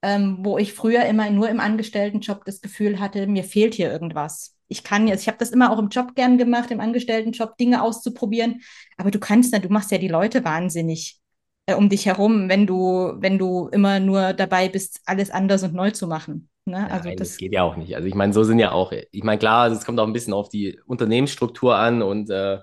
[0.00, 4.56] ähm, wo ich früher immer nur im Angestelltenjob das Gefühl hatte, mir fehlt hier irgendwas.
[4.68, 7.82] Ich kann jetzt, ich habe das immer auch im Job gern gemacht, im Angestelltenjob Dinge
[7.82, 8.62] auszuprobieren,
[8.96, 11.20] aber du kannst, du machst ja die Leute wahnsinnig
[11.66, 15.74] äh, um dich herum, wenn du, wenn du immer nur dabei bist, alles anders und
[15.74, 16.48] neu zu machen.
[16.64, 16.90] Ne?
[16.90, 17.94] Also Nein, das, das, geht ja auch nicht.
[17.96, 20.32] Also ich meine, so sind ja auch, ich meine, klar, es kommt auch ein bisschen
[20.32, 22.60] auf die Unternehmensstruktur an und äh,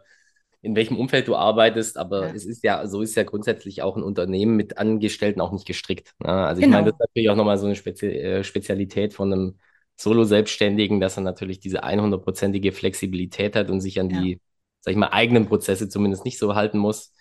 [0.61, 2.33] in welchem Umfeld du arbeitest, aber Ja.
[2.33, 6.13] es ist ja, so ist ja grundsätzlich auch ein Unternehmen mit Angestellten auch nicht gestrickt.
[6.19, 6.29] Ne?
[6.29, 7.05] Also ich meine, das ist Genau.
[7.09, 9.57] natürlich auch nochmal so eine Spezi äh, Spezialität von einem
[9.97, 14.21] Solo-Selbstständigen, dass er natürlich diese 100%ige Flexibilität hat und sich an Ja.
[14.21, 14.39] die,
[14.81, 17.13] sag ich mal, eigenen Prozesse zumindest nicht so halten muss.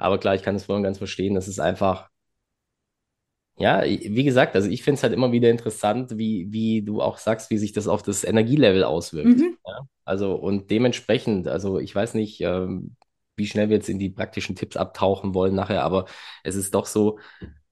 [0.00, 1.34] Aber klar, ich kann es voll und ganz verstehen.
[1.34, 2.08] Das ist einfach,
[3.56, 7.18] ja, wie gesagt, also ich finde es halt immer wieder interessant, wie, wie du auch
[7.18, 9.38] sagst, wie sich das auf das Energielevel auswirkt.
[9.38, 9.58] Mhm.
[9.66, 9.80] Ja?
[10.04, 12.96] Also und dementsprechend, also ich weiß nicht, ähm,
[13.36, 16.06] wie schnell wir jetzt in die praktischen Tipps abtauchen wollen nachher, aber
[16.42, 17.18] es ist doch so,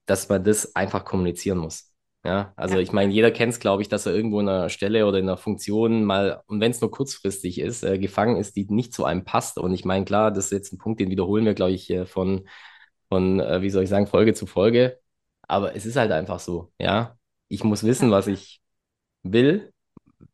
[0.06, 1.92] dass man das einfach kommunizieren muss.
[2.24, 2.82] Ja, also Ja.
[2.82, 5.24] ich meine, jeder kennt es, glaube ich, dass er irgendwo in einer Stelle oder in
[5.28, 9.04] einer Funktion mal, und wenn es nur kurzfristig ist, äh, gefangen ist, die nicht zu
[9.04, 9.56] einem passt.
[9.58, 12.48] Und ich meine, klar, das ist jetzt ein Punkt, den wiederholen wir, glaube ich, von,
[13.08, 14.98] von äh, wie soll ich sagen, Folge zu Folge.
[15.46, 17.16] Aber es ist halt einfach so, ja.
[17.48, 18.60] Ich muss wissen, was ich
[19.22, 19.72] will,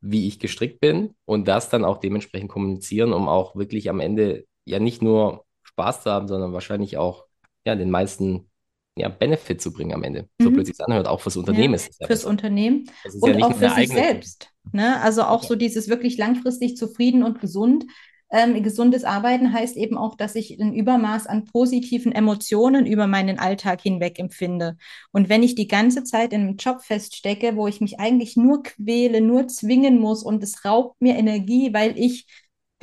[0.01, 4.47] wie ich gestrickt bin und das dann auch dementsprechend kommunizieren, um auch wirklich am Ende
[4.65, 7.27] ja nicht nur Spaß zu haben, sondern wahrscheinlich auch
[7.67, 8.51] ja den meisten
[8.97, 10.29] ja, Benefit zu bringen am Ende.
[10.39, 10.69] So blöd Mhm.
[10.69, 12.31] sich anhört, auch fürs Ja, Unternehmen ist es ja fürs besser.
[12.31, 14.51] Unternehmen Es ist ja und nicht auch für sich selbst.
[14.73, 15.01] Ne?
[15.03, 15.49] Also auch Ja.
[15.49, 17.85] so dieses wirklich langfristig zufrieden und gesund.
[18.31, 23.39] Ähm, gesundes Arbeiten heißt eben auch, dass ich ein Übermaß an positiven Emotionen über meinen
[23.39, 24.77] Alltag hinweg empfinde.
[25.13, 28.63] Und wenn ich die ganze Zeit in einem Job feststecke, wo ich mich eigentlich nur
[28.65, 32.27] quäle, nur zwingen muss und es raubt mir Energie, weil ich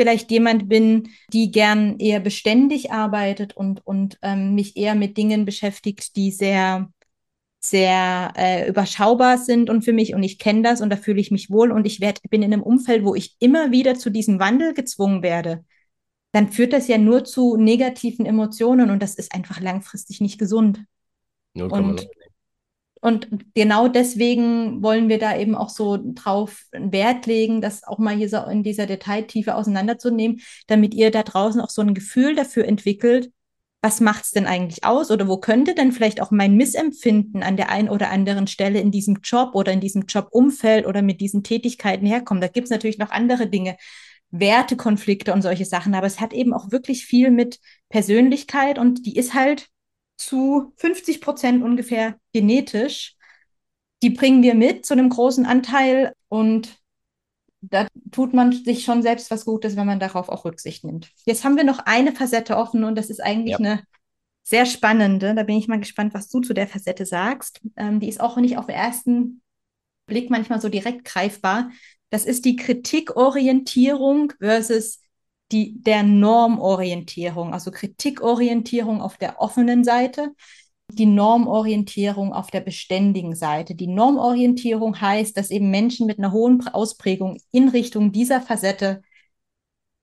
[0.01, 5.45] vielleicht jemand bin, die gern eher beständig arbeitet und, und ähm, mich eher mit Dingen
[5.45, 6.89] beschäftigt, die sehr
[7.63, 11.29] sehr äh, überschaubar sind und für mich und ich kenne das und da fühle ich
[11.29, 14.39] mich wohl und ich werd, bin in einem Umfeld, wo ich immer wieder zu diesem
[14.39, 15.63] Wandel gezwungen werde,
[16.31, 20.83] dann führt das ja nur zu negativen Emotionen und das ist einfach langfristig nicht gesund.
[21.55, 21.71] 0,0.
[21.71, 22.07] Und,
[23.01, 28.15] und genau deswegen wollen wir da eben auch so drauf Wert legen, das auch mal
[28.15, 32.65] hier so in dieser Detailtiefe auseinanderzunehmen, damit ihr da draußen auch so ein Gefühl dafür
[32.65, 33.31] entwickelt,
[33.81, 37.57] was macht es denn eigentlich aus oder wo könnte denn vielleicht auch mein Missempfinden an
[37.57, 41.41] der einen oder anderen Stelle in diesem Job oder in diesem Jobumfeld oder mit diesen
[41.41, 42.41] Tätigkeiten herkommen.
[42.41, 43.77] Da gibt es natürlich noch andere Dinge,
[44.29, 47.59] Wertekonflikte und solche Sachen, aber es hat eben auch wirklich viel mit
[47.89, 49.70] Persönlichkeit und die ist halt
[50.25, 53.15] zu 50 Prozent ungefähr genetisch.
[54.01, 56.77] Die bringen wir mit zu einem großen Anteil und
[57.61, 61.11] da tut man sich schon selbst was Gutes, wenn man darauf auch Rücksicht nimmt.
[61.25, 63.57] Jetzt haben wir noch eine Facette offen und das ist eigentlich Ja.
[63.57, 63.83] eine
[64.43, 65.35] sehr spannende.
[65.35, 67.61] Da bin ich mal gespannt, was du zu der Facette sagst.
[67.77, 69.41] Ähm, die ist auch nicht auf den ersten
[70.07, 71.69] Blick manchmal so direkt greifbar.
[72.09, 74.99] Das ist die Kritikorientierung versus
[75.51, 77.53] die, der Normorientierung.
[77.53, 80.31] Also Kritikorientierung auf der offenen Seite
[80.95, 83.75] die Normorientierung auf der beständigen Seite.
[83.75, 89.01] Die Normorientierung heißt, dass eben Menschen mit einer hohen Ausprägung in Richtung dieser Facette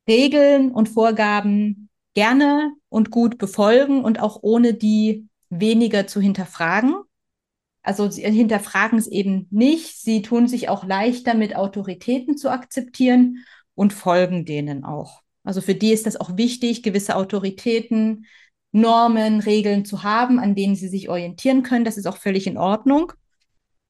[0.08, 6.96] Regeln und Vorgaben gerne und gut befolgen und auch ohne die weniger zu hinterfragen.
[7.82, 10.00] Also sie hinterfragen es eben nicht.
[10.00, 15.22] Sie tun sich auch leichter mit Autoritäten zu akzeptieren und folgen denen auch.
[15.48, 18.26] Also für die ist das auch wichtig, gewisse Autoritäten,
[18.70, 21.86] Normen, Regeln zu haben, an denen sie sich orientieren können.
[21.86, 23.14] Das ist auch völlig in Ordnung.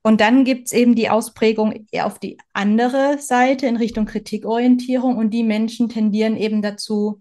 [0.05, 5.17] Und dann gibt es eben die Ausprägung auf die andere Seite in Richtung Kritikorientierung.
[5.17, 7.19] Und die Menschen tendieren eben dazu,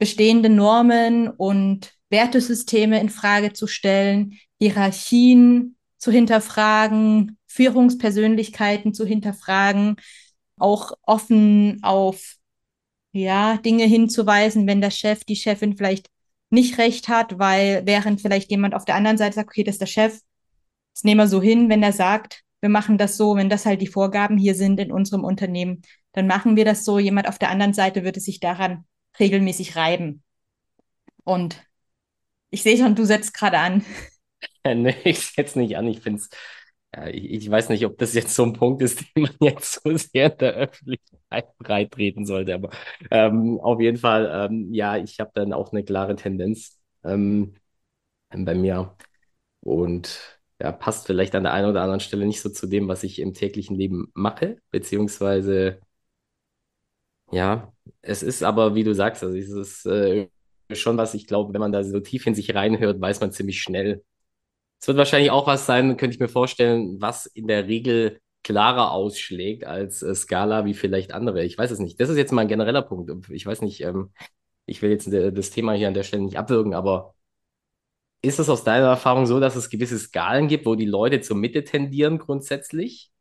[0.00, 9.98] bestehende Normen und Wertesysteme in Frage zu stellen, Hierarchien zu hinterfragen, Führungspersönlichkeiten zu hinterfragen,
[10.56, 12.37] auch offen auf
[13.12, 16.08] ja, Dinge hinzuweisen, wenn der Chef, die Chefin vielleicht
[16.50, 19.80] nicht recht hat, weil während vielleicht jemand auf der anderen Seite sagt, okay, das ist
[19.80, 20.20] der Chef,
[20.94, 23.80] das nehmen wir so hin, wenn er sagt, wir machen das so, wenn das halt
[23.80, 26.98] die Vorgaben hier sind in unserem Unternehmen, dann machen wir das so.
[26.98, 28.84] Jemand auf der anderen Seite würde sich daran
[29.20, 30.22] regelmäßig reiben.
[31.24, 31.62] Und
[32.50, 33.84] ich sehe schon, du setzt gerade an.
[34.64, 35.86] nee, ich setze nicht an.
[35.86, 36.30] Ich finde es,
[36.94, 39.80] ja, ich, ich, weiß nicht, ob das jetzt so ein Punkt ist, den man jetzt
[39.82, 42.54] so sehr in der Öffentlichkeit breit treten sollte.
[42.54, 42.70] Aber
[43.10, 47.54] ähm, auf jeden Fall, ähm, ja, ich habe dann auch eine klare Tendenz ähm,
[48.30, 48.96] bei mir.
[49.60, 53.04] Und ja, passt vielleicht an der einen oder anderen Stelle nicht so zu dem, was
[53.04, 55.80] ich im täglichen Leben mache, beziehungsweise
[57.30, 57.72] ja,
[58.02, 60.28] es ist aber, wie du sagst, also es ist äh,
[60.72, 63.60] schon was, ich glaube, wenn man da so tief in sich reinhört, weiß man ziemlich
[63.60, 64.04] schnell.
[64.80, 68.92] Es wird wahrscheinlich auch was sein, könnte ich mir vorstellen, was in der Regel klarer
[68.92, 71.44] ausschlägt als äh, Skala wie vielleicht andere.
[71.44, 72.00] Ich weiß es nicht.
[72.00, 73.10] Das ist jetzt mal ein genereller Punkt.
[73.30, 74.12] Ich weiß nicht, ähm,
[74.66, 77.14] ich will jetzt äh, das Thema hier an der Stelle nicht abwürgen, aber
[78.22, 81.36] ist es aus deiner Erfahrung so, dass es gewisse Skalen gibt, wo die Leute zur
[81.36, 83.12] Mitte tendieren grundsätzlich?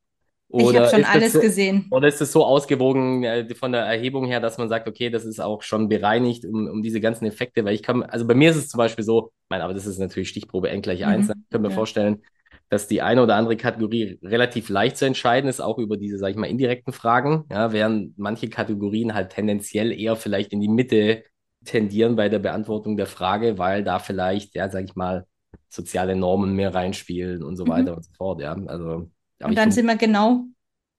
[0.50, 1.88] Oder ich habe schon alles so, gesehen.
[1.92, 5.26] Oder ist es so ausgewogen äh, von der Erhebung her, dass man sagt, okay, das
[5.26, 7.66] ist auch schon bereinigt um, um diese ganzen Effekte?
[7.66, 10.00] Weil ich kann, also bei mir ist es zum Beispiel so, mein, aber das ist
[10.00, 11.28] natürlich Stichprobe n gleich 1.
[11.28, 11.34] Mhm.
[11.44, 11.76] Ich kann mir ja.
[11.76, 12.24] vorstellen,
[12.70, 16.32] dass die eine oder andere Kategorie relativ leicht zu entscheiden ist, auch über diese, sag
[16.32, 21.24] ich mal, indirekten Fragen, ja, während manche Kategorien halt tendenziell eher vielleicht in die Mitte
[21.66, 25.26] tendieren bei der Beantwortung der Frage, weil da vielleicht, ja, sag ich mal,
[25.70, 27.70] soziale Normen mehr reinspielen und so mhm.
[27.70, 28.54] weiter und so fort, ja.
[28.68, 29.10] Also
[29.44, 30.46] und dann sind wir genau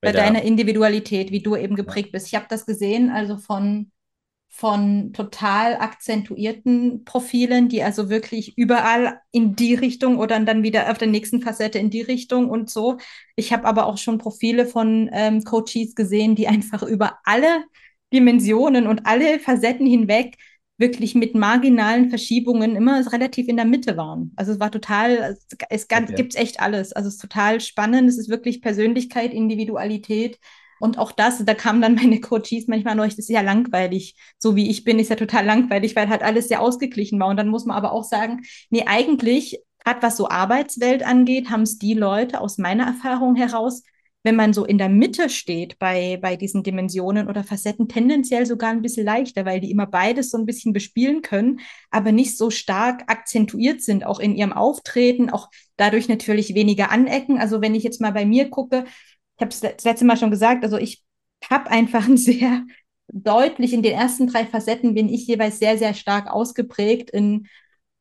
[0.01, 2.29] bei, bei deiner Individualität, wie du eben geprägt bist.
[2.29, 3.91] Ich habe das gesehen, also von,
[4.49, 10.99] von total akzentuierten Profilen, die also wirklich überall in die Richtung oder dann wieder auf
[10.99, 12.99] der nächsten Facette in die Richtung und so.
[13.35, 17.65] Ich habe aber auch schon Profile von ähm, Coaches gesehen, die einfach über alle
[18.13, 20.37] Dimensionen und alle Facetten hinweg
[20.79, 24.33] wirklich mit marginalen Verschiebungen immer relativ in der Mitte waren.
[24.37, 25.37] Also es war total,
[25.69, 26.15] es okay.
[26.15, 26.93] gibt echt alles.
[26.93, 28.09] Also es ist total spannend.
[28.09, 30.39] Es ist wirklich Persönlichkeit, Individualität.
[30.81, 34.15] Und auch das, da kamen dann meine Coaches manchmal noch, das ist ja langweilig.
[34.39, 37.29] So wie ich bin, ist ja total langweilig, weil halt alles sehr ausgeglichen war.
[37.29, 41.63] Und dann muss man aber auch sagen, nee, eigentlich, gerade was so Arbeitswelt angeht, haben
[41.63, 43.83] es die Leute aus meiner Erfahrung heraus
[44.29, 48.69] wenn man so in der Mitte steht bei, bei diesen Dimensionen oder Facetten, tendenziell sogar
[48.69, 51.61] ein bisschen leichter, weil die immer beides so ein bisschen bespielen können,
[51.91, 57.39] aber nicht so stark akzentuiert sind, auch in ihrem Auftreten, auch dadurch natürlich weniger anecken.
[57.39, 60.31] Also wenn ich jetzt mal bei mir gucke, ich habe es das letzte Mal schon
[60.31, 61.03] gesagt, also ich
[61.49, 62.67] habe einfach ein sehr
[63.11, 67.49] deutlich in den ersten drei Facetten bin ich jeweils sehr, sehr stark ausgeprägt in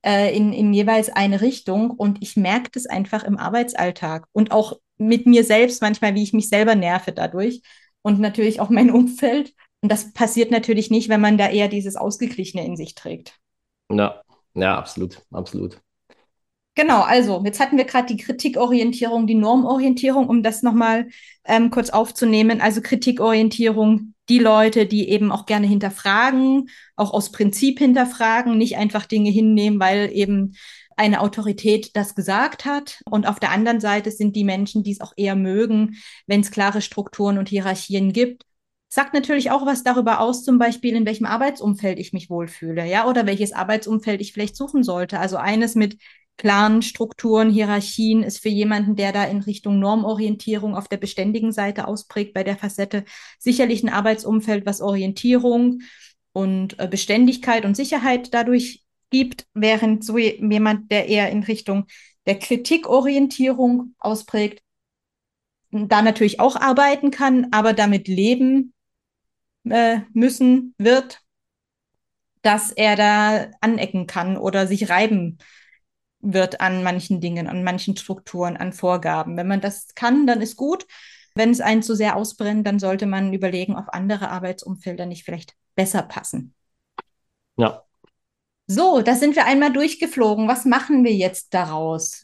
[0.05, 4.77] äh, in, in jeweils eine Richtung und ich merke das einfach im Arbeitsalltag und auch
[4.97, 7.61] mit mir selbst manchmal, wie ich mich selber nerve dadurch
[8.01, 9.53] und natürlich auch mein Umfeld.
[9.81, 13.37] Und das passiert natürlich nicht, wenn man da eher dieses Ausgeglichene in sich trägt.
[13.91, 14.21] Ja,
[14.53, 15.79] ja, absolut, absolut.
[16.77, 21.07] Genau, also jetzt hatten wir gerade die Kritikorientierung, die Normorientierung, um das nochmal
[21.43, 22.61] ähm, kurz aufzunehmen.
[22.61, 29.07] Also Kritikorientierung, die Leute, die eben auch gerne hinterfragen, auch aus Prinzip hinterfragen, nicht einfach
[29.07, 30.53] Dinge hinnehmen, weil eben
[30.97, 33.01] eine Autorität das gesagt hat.
[33.09, 36.51] Und auf der anderen Seite sind die Menschen, die es auch eher mögen, wenn es
[36.51, 38.43] klare Strukturen und Hierarchien gibt.
[38.89, 43.07] Sagt natürlich auch was darüber aus, zum Beispiel, in welchem Arbeitsumfeld ich mich wohlfühle, ja,
[43.07, 45.19] oder welches Arbeitsumfeld ich vielleicht suchen sollte.
[45.19, 45.97] Also eines mit
[46.37, 51.87] klaren Strukturen, Hierarchien ist für jemanden, der da in Richtung Normorientierung auf der beständigen Seite
[51.87, 53.03] ausprägt, bei der Facette
[53.39, 55.81] sicherlich ein Arbeitsumfeld, was Orientierung
[56.31, 61.85] und äh, Beständigkeit und Sicherheit dadurch gibt, während so jemand, der eher in Richtung
[62.25, 64.61] der Kritikorientierung ausprägt,
[65.71, 68.73] da natürlich auch arbeiten kann, aber damit leben
[69.69, 71.21] äh, müssen wird,
[72.41, 75.37] dass er da anecken kann oder sich reiben
[76.19, 79.37] wird an manchen Dingen, an manchen Strukturen, an Vorgaben.
[79.37, 80.85] Wenn man das kann, dann ist gut.
[81.35, 85.53] Wenn es einen zu sehr ausbrennt, dann sollte man überlegen, ob andere Arbeitsumfelder nicht vielleicht
[85.75, 86.55] besser passen.
[87.57, 87.83] Ja,
[88.67, 90.47] so, da sind wir einmal durchgeflogen.
[90.47, 92.23] Was machen wir jetzt daraus?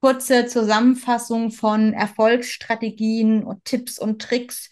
[0.00, 4.70] Kurze Zusammenfassung von Erfolgsstrategien und Tipps und Tricks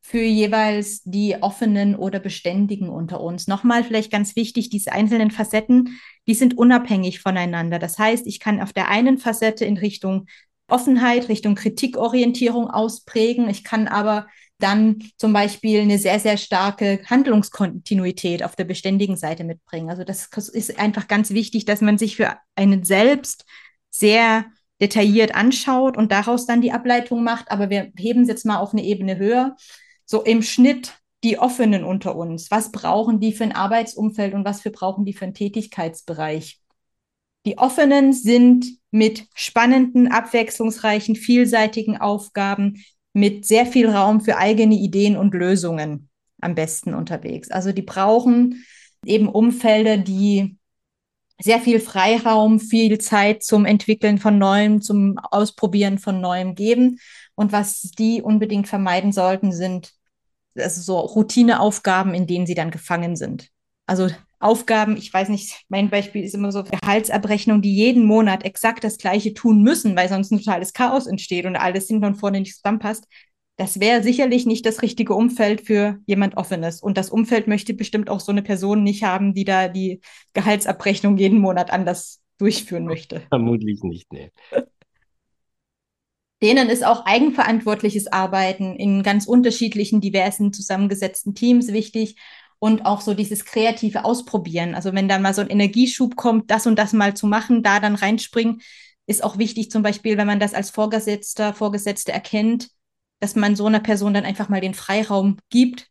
[0.00, 3.46] für jeweils die offenen oder beständigen unter uns.
[3.46, 7.78] Nochmal vielleicht ganz wichtig, diese einzelnen Facetten, die sind unabhängig voneinander.
[7.78, 10.26] Das heißt, ich kann auf der einen Facette in Richtung
[10.68, 13.48] Offenheit, Richtung Kritikorientierung ausprägen.
[13.48, 14.26] Ich kann aber
[14.62, 19.90] dann zum Beispiel eine sehr, sehr starke Handlungskontinuität auf der beständigen Seite mitbringen.
[19.90, 23.44] Also das ist einfach ganz wichtig, dass man sich für einen selbst
[23.90, 24.46] sehr
[24.80, 27.50] detailliert anschaut und daraus dann die Ableitung macht.
[27.50, 29.56] Aber wir heben es jetzt mal auf eine Ebene höher.
[30.06, 32.50] So im Schnitt die Offenen unter uns.
[32.50, 36.60] Was brauchen die für ein Arbeitsumfeld und was für brauchen die für einen Tätigkeitsbereich?
[37.46, 45.16] Die Offenen sind mit spannenden, abwechslungsreichen, vielseitigen Aufgaben mit sehr viel Raum für eigene Ideen
[45.16, 46.08] und Lösungen
[46.40, 47.50] am besten unterwegs.
[47.50, 48.64] Also die brauchen
[49.04, 50.56] eben Umfelder, die
[51.42, 56.98] sehr viel Freiraum, viel Zeit zum Entwickeln von Neuem, zum Ausprobieren von Neuem geben.
[57.34, 59.92] Und was die unbedingt vermeiden sollten, sind
[60.54, 63.48] also so Routineaufgaben, in denen sie dann gefangen sind.
[63.86, 64.08] Also
[64.40, 68.96] Aufgaben, ich weiß nicht, mein Beispiel ist immer so Gehaltsabrechnung, die jeden Monat exakt das
[68.96, 72.56] Gleiche tun müssen, weil sonst ein totales Chaos entsteht und alles hinten und vorne nicht
[72.56, 73.04] zusammenpasst.
[73.56, 76.80] Das wäre sicherlich nicht das richtige Umfeld für jemand Offenes.
[76.80, 80.00] Und das Umfeld möchte bestimmt auch so eine Person nicht haben, die da die
[80.32, 83.20] Gehaltsabrechnung jeden Monat anders durchführen möchte.
[83.28, 84.30] Vermutlich nicht, nee.
[86.42, 92.16] Denen ist auch eigenverantwortliches Arbeiten in ganz unterschiedlichen, diversen, zusammengesetzten Teams wichtig
[92.60, 94.76] und auch so dieses kreative Ausprobieren.
[94.76, 97.80] Also wenn dann mal so ein Energieschub kommt, das und das mal zu machen, da
[97.80, 98.60] dann reinspringen,
[99.06, 102.68] ist auch wichtig, zum Beispiel, wenn man das als Vorgesetzter, Vorgesetzte erkennt,
[103.18, 105.88] dass man so einer Person dann einfach mal den Freiraum gibt,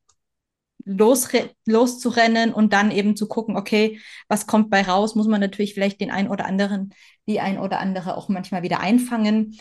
[0.86, 1.28] los,
[1.66, 6.00] loszurennen und dann eben zu gucken, okay, was kommt bei raus, muss man natürlich vielleicht
[6.00, 6.94] den einen oder anderen,
[7.28, 9.60] die ein oder andere auch manchmal wieder einfangen.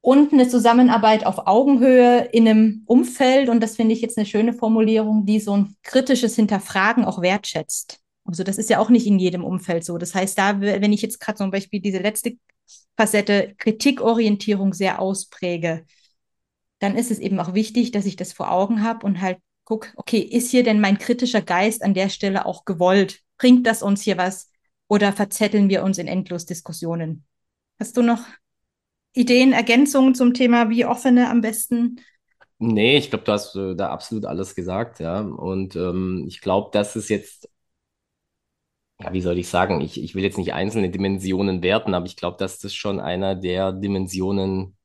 [0.00, 4.52] Und eine Zusammenarbeit auf Augenhöhe in einem Umfeld, und das finde ich jetzt eine schöne
[4.52, 8.00] Formulierung, die so ein kritisches Hinterfragen auch wertschätzt.
[8.24, 9.98] Also das ist ja auch nicht in jedem Umfeld so.
[9.98, 12.36] Das heißt, da, wenn ich jetzt gerade zum Beispiel diese letzte
[12.96, 15.84] Facette Kritikorientierung sehr auspräge,
[16.78, 19.92] dann ist es eben auch wichtig, dass ich das vor Augen habe und halt guck,
[19.96, 23.20] okay, ist hier denn mein kritischer Geist an der Stelle auch gewollt?
[23.36, 24.50] Bringt das uns hier was
[24.88, 27.24] oder verzetteln wir uns in endlos Diskussionen?
[27.78, 28.20] Hast du noch
[29.18, 32.00] Ideen, Ergänzungen zum Thema, wie offene am besten?
[32.58, 35.20] Nee, ich glaube, du hast äh, da absolut alles gesagt, ja.
[35.20, 37.48] Und ähm, ich glaube, das ist jetzt,
[39.00, 42.16] ja, wie soll ich sagen, ich, ich will jetzt nicht einzelne Dimensionen werten, aber ich
[42.16, 44.76] glaube, dass das schon einer der Dimensionen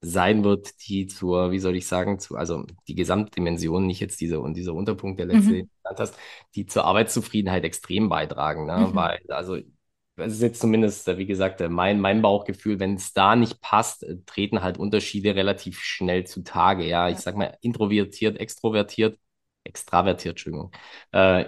[0.00, 4.40] sein wird, die zur, wie soll ich sagen, zu, also die Gesamtdimension, nicht jetzt diese
[4.40, 5.54] und dieser Unterpunkt, der letzte, mhm.
[5.54, 6.18] den du genannt hast,
[6.56, 8.66] die zur Arbeitszufriedenheit extrem beitragen.
[8.66, 8.88] Ne?
[8.88, 8.94] Mhm.
[8.96, 9.58] Weil, also,
[10.22, 14.16] das ist jetzt zumindest, wie gesagt, mein, mein Bauchgefühl, wenn es da nicht passt, äh,
[14.26, 16.84] treten halt Unterschiede relativ schnell zutage.
[16.86, 19.18] Ja, ich sag mal, introvertiert, extrovertiert,
[19.64, 20.72] extravertiert, Entschuldigung,
[21.12, 21.46] äh,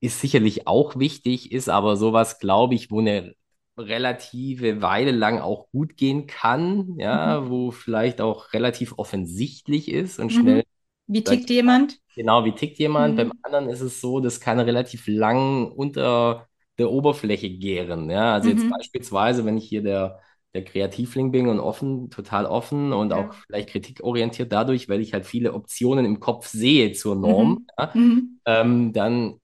[0.00, 3.34] ist sicherlich auch wichtig, ist aber sowas, glaube ich, wo eine
[3.78, 7.50] relative Weile lang auch gut gehen kann, ja, mhm.
[7.50, 10.40] wo vielleicht auch relativ offensichtlich ist und mhm.
[10.40, 10.64] schnell.
[11.06, 11.98] Wie tickt jemand?
[12.14, 13.14] Genau, wie tickt jemand?
[13.14, 13.16] Mhm.
[13.16, 16.48] Beim anderen ist es so, das kann relativ lang unter
[16.78, 18.10] der Oberfläche gären.
[18.10, 18.70] Ja, also jetzt mhm.
[18.70, 20.20] beispielsweise, wenn ich hier der,
[20.54, 23.16] der Kreativling bin und offen, total offen und ja.
[23.16, 27.66] auch vielleicht kritikorientiert dadurch, weil ich halt viele Optionen im Kopf sehe zur Norm, mhm.
[27.78, 28.40] ja, mhm.
[28.46, 29.40] ähm, dann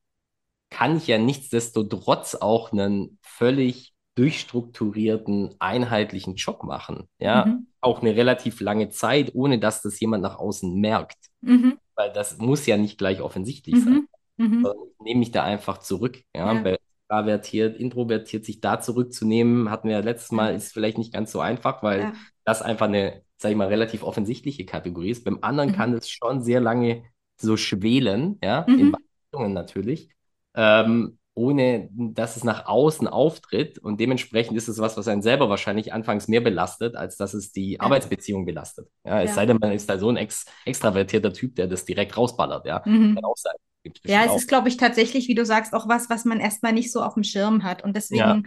[0.70, 7.08] kann ich ja nichtsdestotrotz auch einen völlig durchstrukturierten, einheitlichen Job machen.
[7.18, 7.66] Ja, mhm.
[7.80, 11.16] auch eine relativ lange Zeit, ohne dass das jemand nach außen merkt.
[11.40, 11.78] Mhm.
[11.94, 13.80] Weil das muss ja nicht gleich offensichtlich mhm.
[13.80, 14.08] sein.
[14.36, 14.66] Mhm.
[14.98, 16.22] Ich nehme mich da einfach zurück.
[16.34, 16.76] Ja, ja.
[17.08, 21.40] Extravertiert, introvertiert, sich da zurückzunehmen, hatten wir ja letztes Mal, ist vielleicht nicht ganz so
[21.40, 22.12] einfach, weil ja.
[22.44, 25.24] das einfach eine, sag ich mal, relativ offensichtliche Kategorie ist.
[25.24, 25.74] Beim anderen mhm.
[25.74, 27.04] kann es schon sehr lange
[27.40, 28.96] so schwelen, ja, in mhm.
[29.30, 30.10] Richtungen natürlich.
[30.54, 33.78] Ähm, ohne dass es nach außen auftritt.
[33.78, 37.52] Und dementsprechend ist es was, was einen selber wahrscheinlich anfangs mehr belastet, als dass es
[37.52, 37.80] die ja.
[37.80, 38.88] Arbeitsbeziehung belastet.
[39.04, 39.36] Ja, es ja.
[39.36, 42.66] sei denn, man ist da so ein ex extravertierter Typ, der das direkt rausballert.
[42.66, 43.14] Ja, mhm.
[43.14, 43.54] kann auch sein.
[44.04, 46.92] Ja, es ist, glaube ich, tatsächlich, wie du sagst, auch was, was man erstmal nicht
[46.92, 47.82] so auf dem Schirm hat.
[47.82, 48.42] Und deswegen ja.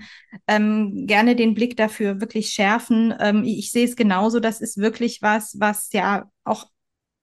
[0.47, 3.13] ähm, gerne den Blick dafür wirklich schärfen.
[3.19, 6.67] Ähm, ich, ich sehe es genauso, das ist wirklich was, was ja auch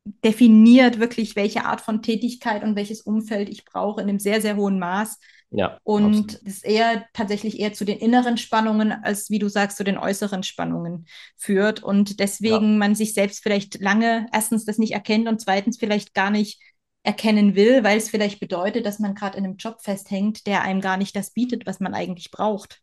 [0.04, 4.56] definiert, wirklich, welche Art von Tätigkeit und welches Umfeld ich brauche in einem sehr, sehr
[4.56, 5.18] hohen Maß.
[5.54, 9.84] Ja, und ist eher tatsächlich eher zu den inneren Spannungen, als wie du sagst, zu
[9.84, 11.06] den äußeren Spannungen
[11.36, 11.82] führt.
[11.82, 12.78] Und deswegen ja.
[12.78, 16.58] man sich selbst vielleicht lange erstens das nicht erkennt und zweitens vielleicht gar nicht
[17.03, 20.80] erkennen will, weil es vielleicht bedeutet, dass man gerade in einem Job festhängt, der einem
[20.80, 22.80] gar nicht das bietet, was man eigentlich braucht.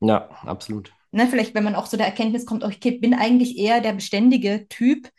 [0.00, 0.92] Ja, absolut.
[1.12, 4.66] Ne, vielleicht, wenn man auch zu der Erkenntnis kommt, ich bin eigentlich eher der beständige
[4.68, 5.10] Typ,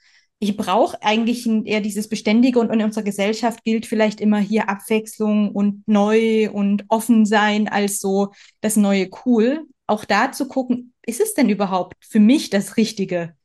[0.43, 5.51] ich brauche eigentlich eher dieses Beständige und in unserer Gesellschaft gilt vielleicht immer hier Abwechslung
[5.51, 9.67] und neu und offen sein als so das neue Cool.
[9.85, 13.35] Auch da zu gucken, ist es denn überhaupt für mich das Richtige?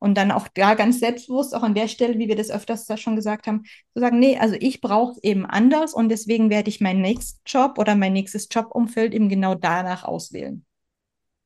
[0.00, 2.96] Und dann auch da ganz selbstbewusst, auch an der Stelle, wie wir das öfters da
[2.96, 6.70] schon gesagt haben, zu sagen, nee, also ich brauche es eben anders und deswegen werde
[6.70, 10.64] ich meinen nächsten Job oder mein nächstes Jobumfeld eben genau danach auswählen.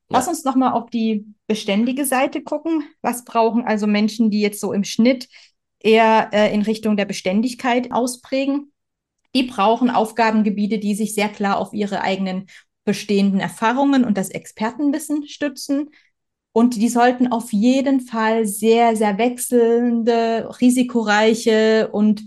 [0.09, 2.84] Lass uns nochmal auf die beständige Seite gucken.
[3.02, 5.28] Was brauchen also Menschen, die jetzt so im Schnitt
[5.80, 8.72] eher äh, in Richtung der Beständigkeit ausprägen?
[9.34, 12.46] Die brauchen Aufgabengebiete, die sich sehr klar auf ihre eigenen
[12.84, 15.90] bestehenden Erfahrungen und das Expertenwissen stützen.
[16.57, 22.22] Und die sollten auf jeden Fall sehr, sehr wechselnde, risikoreiche und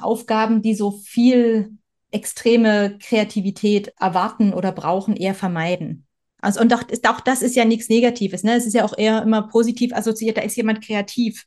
[0.00, 1.76] Aufgaben, die so viel
[2.10, 6.06] extreme Kreativität erwarten oder brauchen, eher vermeiden.
[6.40, 8.54] Also, und auch, auch das ist ja nichts Negatives, ne?
[8.54, 11.44] Es ist ja auch eher immer positiv assoziiert, da ist jemand kreativ.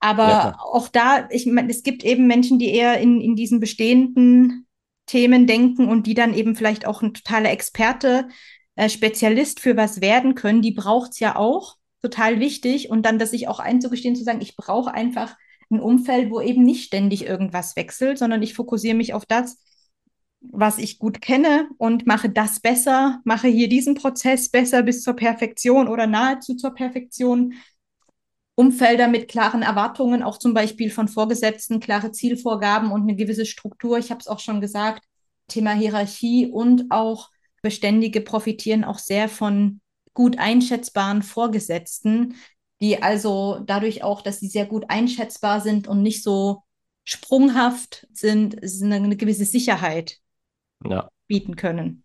[0.00, 3.58] Aber ja, auch da, ich meine, es gibt eben Menschen, die eher in, in diesen
[3.58, 4.66] bestehenden
[5.06, 8.28] Themen denken und die dann eben vielleicht auch ein totaler Experte,
[8.78, 10.62] äh, Spezialist für was werden können.
[10.62, 12.90] Die braucht's ja auch, total wichtig.
[12.90, 15.36] Und dann das sich auch einzugestehen, zu sagen, ich brauche einfach
[15.68, 19.58] ein Umfeld, wo eben nicht ständig irgendwas wechselt, sondern ich fokussiere mich auf das,
[20.40, 25.14] was ich gut kenne und mache das besser, mache hier diesen Prozess besser bis zur
[25.14, 27.54] Perfektion oder nahezu zur Perfektion.
[28.54, 33.98] Umfelder mit klaren Erwartungen, auch zum Beispiel von Vorgesetzten, klare Zielvorgaben und eine gewisse Struktur.
[33.98, 35.02] Ich habe es auch schon gesagt,
[35.48, 37.30] Thema Hierarchie und auch
[37.62, 39.80] Beständige profitieren auch sehr von
[40.14, 42.34] gut einschätzbaren Vorgesetzten,
[42.80, 46.62] die also dadurch auch, dass sie sehr gut einschätzbar sind und nicht so
[47.04, 50.18] sprunghaft sind, eine gewisse Sicherheit
[50.84, 52.04] Ja, bieten können.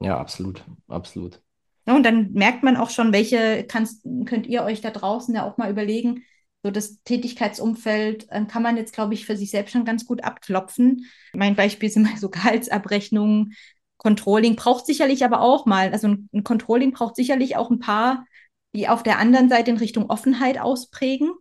[0.00, 1.42] ja, absolut, absolut.
[1.86, 5.44] Ja, und dann merkt man auch schon, welche kannst, könnt ihr euch da draußen ja
[5.48, 6.24] auch mal überlegen.
[6.62, 10.22] So das Tätigkeitsumfeld äh, kann man jetzt, glaube ich, für sich selbst schon ganz gut
[10.22, 11.06] abklopfen.
[11.34, 13.54] Mein Beispiel sind mal so Gehaltsabrechnungen,
[14.02, 18.26] Controlling braucht sicherlich aber auch mal, also ein, ein Controlling braucht sicherlich auch ein paar,
[18.74, 21.32] die auf der anderen Seite in Richtung Offenheit ausprägen,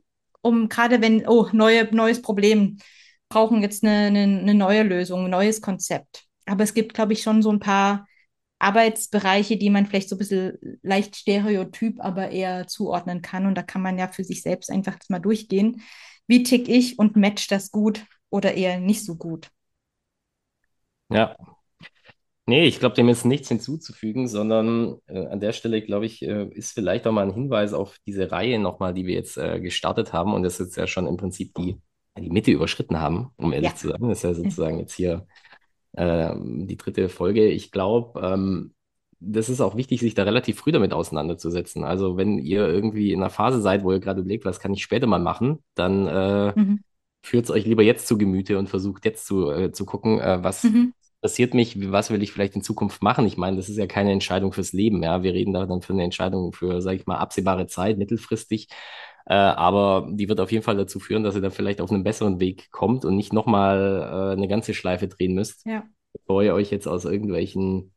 [0.41, 2.78] um gerade wenn, oh, neue, neues Problem,
[3.30, 6.26] brauchen jetzt eine, eine, eine neue Lösung, ein neues Konzept.
[6.45, 8.05] Aber es gibt, glaube ich, schon so ein paar
[8.59, 13.47] Arbeitsbereiche, die man vielleicht so ein bisschen leicht stereotyp, aber eher zuordnen kann.
[13.47, 15.82] Und da kann man ja für sich selbst einfach mal durchgehen.
[16.28, 19.49] Wie tick ich und match das gut oder eher nicht so gut?
[21.09, 21.36] Ja,
[22.52, 26.47] Nee, ich glaube, dem ist nichts hinzuzufügen, sondern äh, an der Stelle, glaube ich, äh,
[26.49, 30.12] ist vielleicht auch mal ein Hinweis auf diese Reihe nochmal, die wir jetzt äh, gestartet
[30.12, 31.78] haben und das jetzt ja schon im Prinzip die,
[32.20, 33.76] die Mitte überschritten haben, um ehrlich Ja.
[33.76, 34.02] zu sein.
[34.02, 35.28] Das ist ja sozusagen jetzt hier
[35.97, 37.47] ähm, die dritte Folge.
[37.47, 38.74] Ich glaube, ähm,
[39.20, 41.84] das ist auch wichtig, sich da relativ früh damit auseinanderzusetzen.
[41.84, 44.84] Also wenn ihr irgendwie in einer Phase seid, wo ihr gerade überlegt, was kann ich
[44.84, 46.84] später mal machen, dann äh, Mhm.
[47.24, 50.43] führt es euch lieber jetzt zu Gemüte und versucht jetzt zu, äh, zu gucken, äh,
[50.43, 50.93] was Mhm.
[51.22, 53.28] Interessiert mich, was will ich vielleicht in Zukunft machen.
[53.28, 55.22] Ich meine, das ist ja keine Entscheidung fürs Leben, ja.
[55.22, 58.69] Wir reden da dann für eine Entscheidung für, sage ich mal, absehbare Zeit, mittelfristig.
[59.28, 62.03] Äh, aber die wird auf jeden Fall dazu führen, dass ihr dann vielleicht auf einen
[62.03, 65.84] besseren Weg kommt und nicht nochmal äh, eine ganze Schleife drehen müsst, Ja.
[66.11, 67.93] bevor ihr euch jetzt aus irgendwelchen,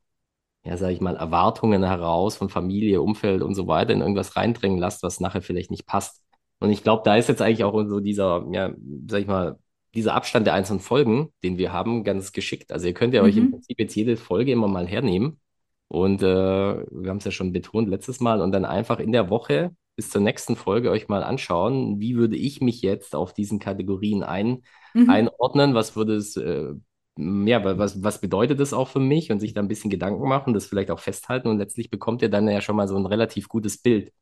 [0.64, 4.78] ja, sage ich mal, Erwartungen heraus von Familie, Umfeld und so weiter in irgendwas reindrängen
[4.78, 6.22] lasst, was nachher vielleicht nicht passt.
[6.60, 8.72] Und ich glaube, da ist jetzt eigentlich auch so dieser, ja,
[9.08, 9.58] sag ich mal,
[9.94, 12.72] dieser Abstand der einzelnen Folgen, den wir haben, ganz geschickt.
[12.72, 13.50] Also ihr könnt ja euch im Mhm.
[13.50, 15.40] Prinzip jetzt jede Folge immer mal hernehmen.
[15.88, 19.30] Und äh, wir haben es ja schon betont letztes Mal und dann einfach in der
[19.30, 23.60] Woche bis zur nächsten Folge euch mal anschauen, wie würde ich mich jetzt auf diesen
[23.60, 24.62] Kategorien ein,
[24.94, 25.10] Mhm.
[25.10, 26.72] einordnen, was würde es, äh,
[27.16, 30.28] ja, wa- was, was bedeutet das auch für mich und sich da ein bisschen Gedanken
[30.28, 33.06] machen, das vielleicht auch festhalten und letztlich bekommt ihr dann ja schon mal so ein
[33.06, 34.12] relativ gutes Bild.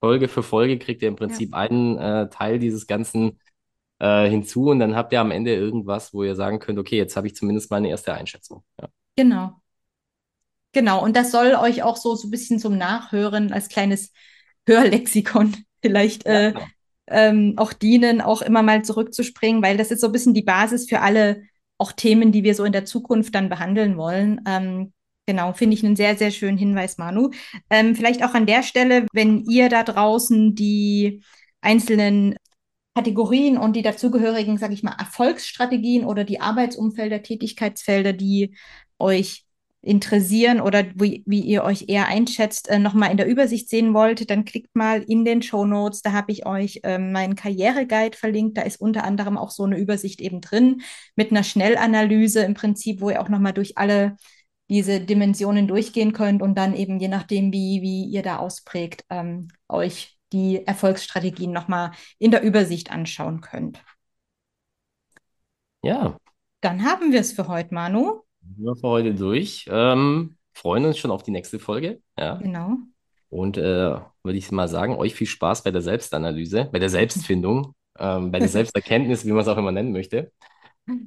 [0.00, 3.38] Folge für Folge kriegt ihr im Prinzip einen äh, Teil dieses Ganzen
[4.02, 7.16] äh, hinzu und dann habt ihr am Ende irgendwas, wo ihr sagen könnt, okay, jetzt
[7.16, 8.64] habe ich zumindest mal eine erste Einschätzung.
[8.80, 8.88] Ja.
[9.16, 9.62] Genau.
[10.72, 11.04] Genau.
[11.04, 14.12] Und das soll euch auch so, so ein bisschen zum Nachhören als kleines
[14.66, 16.66] Hörlexikon vielleicht Ja, äh, genau.
[17.06, 20.88] ähm, auch dienen, auch immer mal zurückzuspringen, weil das ist so ein bisschen die Basis
[20.88, 21.44] für alle
[21.78, 24.40] auch Themen, die wir so in der Zukunft dann behandeln wollen.
[24.46, 24.92] Ähm,
[25.26, 27.30] genau, finde ich einen sehr, sehr schönen Hinweis, Manu.
[27.70, 31.22] Ähm, vielleicht auch an der Stelle, wenn ihr da draußen die
[31.60, 32.36] einzelnen
[32.94, 38.54] Kategorien und die dazugehörigen, sage ich mal, Erfolgsstrategien oder die Arbeitsumfelder, Tätigkeitsfelder, die
[38.98, 39.46] euch
[39.82, 44.30] interessieren oder wie, wie ihr euch eher einschätzt, äh, nochmal in der Übersicht sehen wollt,
[44.30, 46.02] dann klickt mal in den Show Notes.
[46.02, 48.56] Da habe ich euch ähm, meinen Karriereguide verlinkt.
[48.58, 50.82] Da ist unter anderem auch so eine Übersicht eben drin
[51.16, 54.16] mit einer Schnellanalyse im Prinzip, wo ihr auch nochmal durch alle
[54.70, 59.48] diese Dimensionen durchgehen könnt und dann eben je nachdem, wie, wie ihr da ausprägt, ähm,
[59.68, 63.82] euch die Erfolgsstrategien nochmal in der Übersicht anschauen könnt.
[65.82, 66.16] Ja,
[66.60, 68.22] Dann haben wir es für heute, Manu.
[68.40, 69.66] sind wir für heute durch.
[69.70, 72.00] Ähm, freuen uns schon auf die nächste Folge.
[72.18, 72.36] Ja.
[72.36, 72.76] Genau.
[73.30, 73.62] Und äh,
[74.22, 78.38] würde ich mal sagen, euch viel Spaß bei der Selbstanalyse, bei der Selbstfindung, ähm, bei
[78.38, 80.30] der Selbsterkenntnis, wie man es auch immer nennen möchte.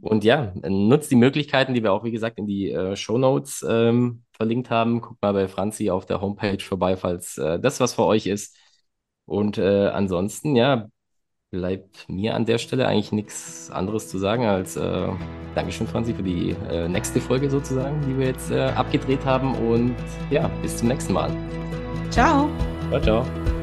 [0.01, 4.23] Und ja, nutzt die Möglichkeiten, die wir auch, wie gesagt, in die äh, Shownotes ähm,
[4.31, 5.01] verlinkt haben.
[5.01, 8.57] Guckt mal bei Franzi auf der Homepage vorbei, falls äh, das was für euch ist.
[9.25, 10.87] Und äh, ansonsten, ja,
[11.51, 15.07] bleibt mir an der Stelle eigentlich nichts anderes zu sagen als äh,
[15.55, 19.55] Dankeschön, Franzi, für die äh, nächste Folge sozusagen, die wir jetzt äh, abgedreht haben.
[19.55, 19.95] Und
[20.29, 21.31] ja, bis zum nächsten Mal.
[22.09, 22.49] Ciao.
[22.89, 23.54] Ciao, ciao.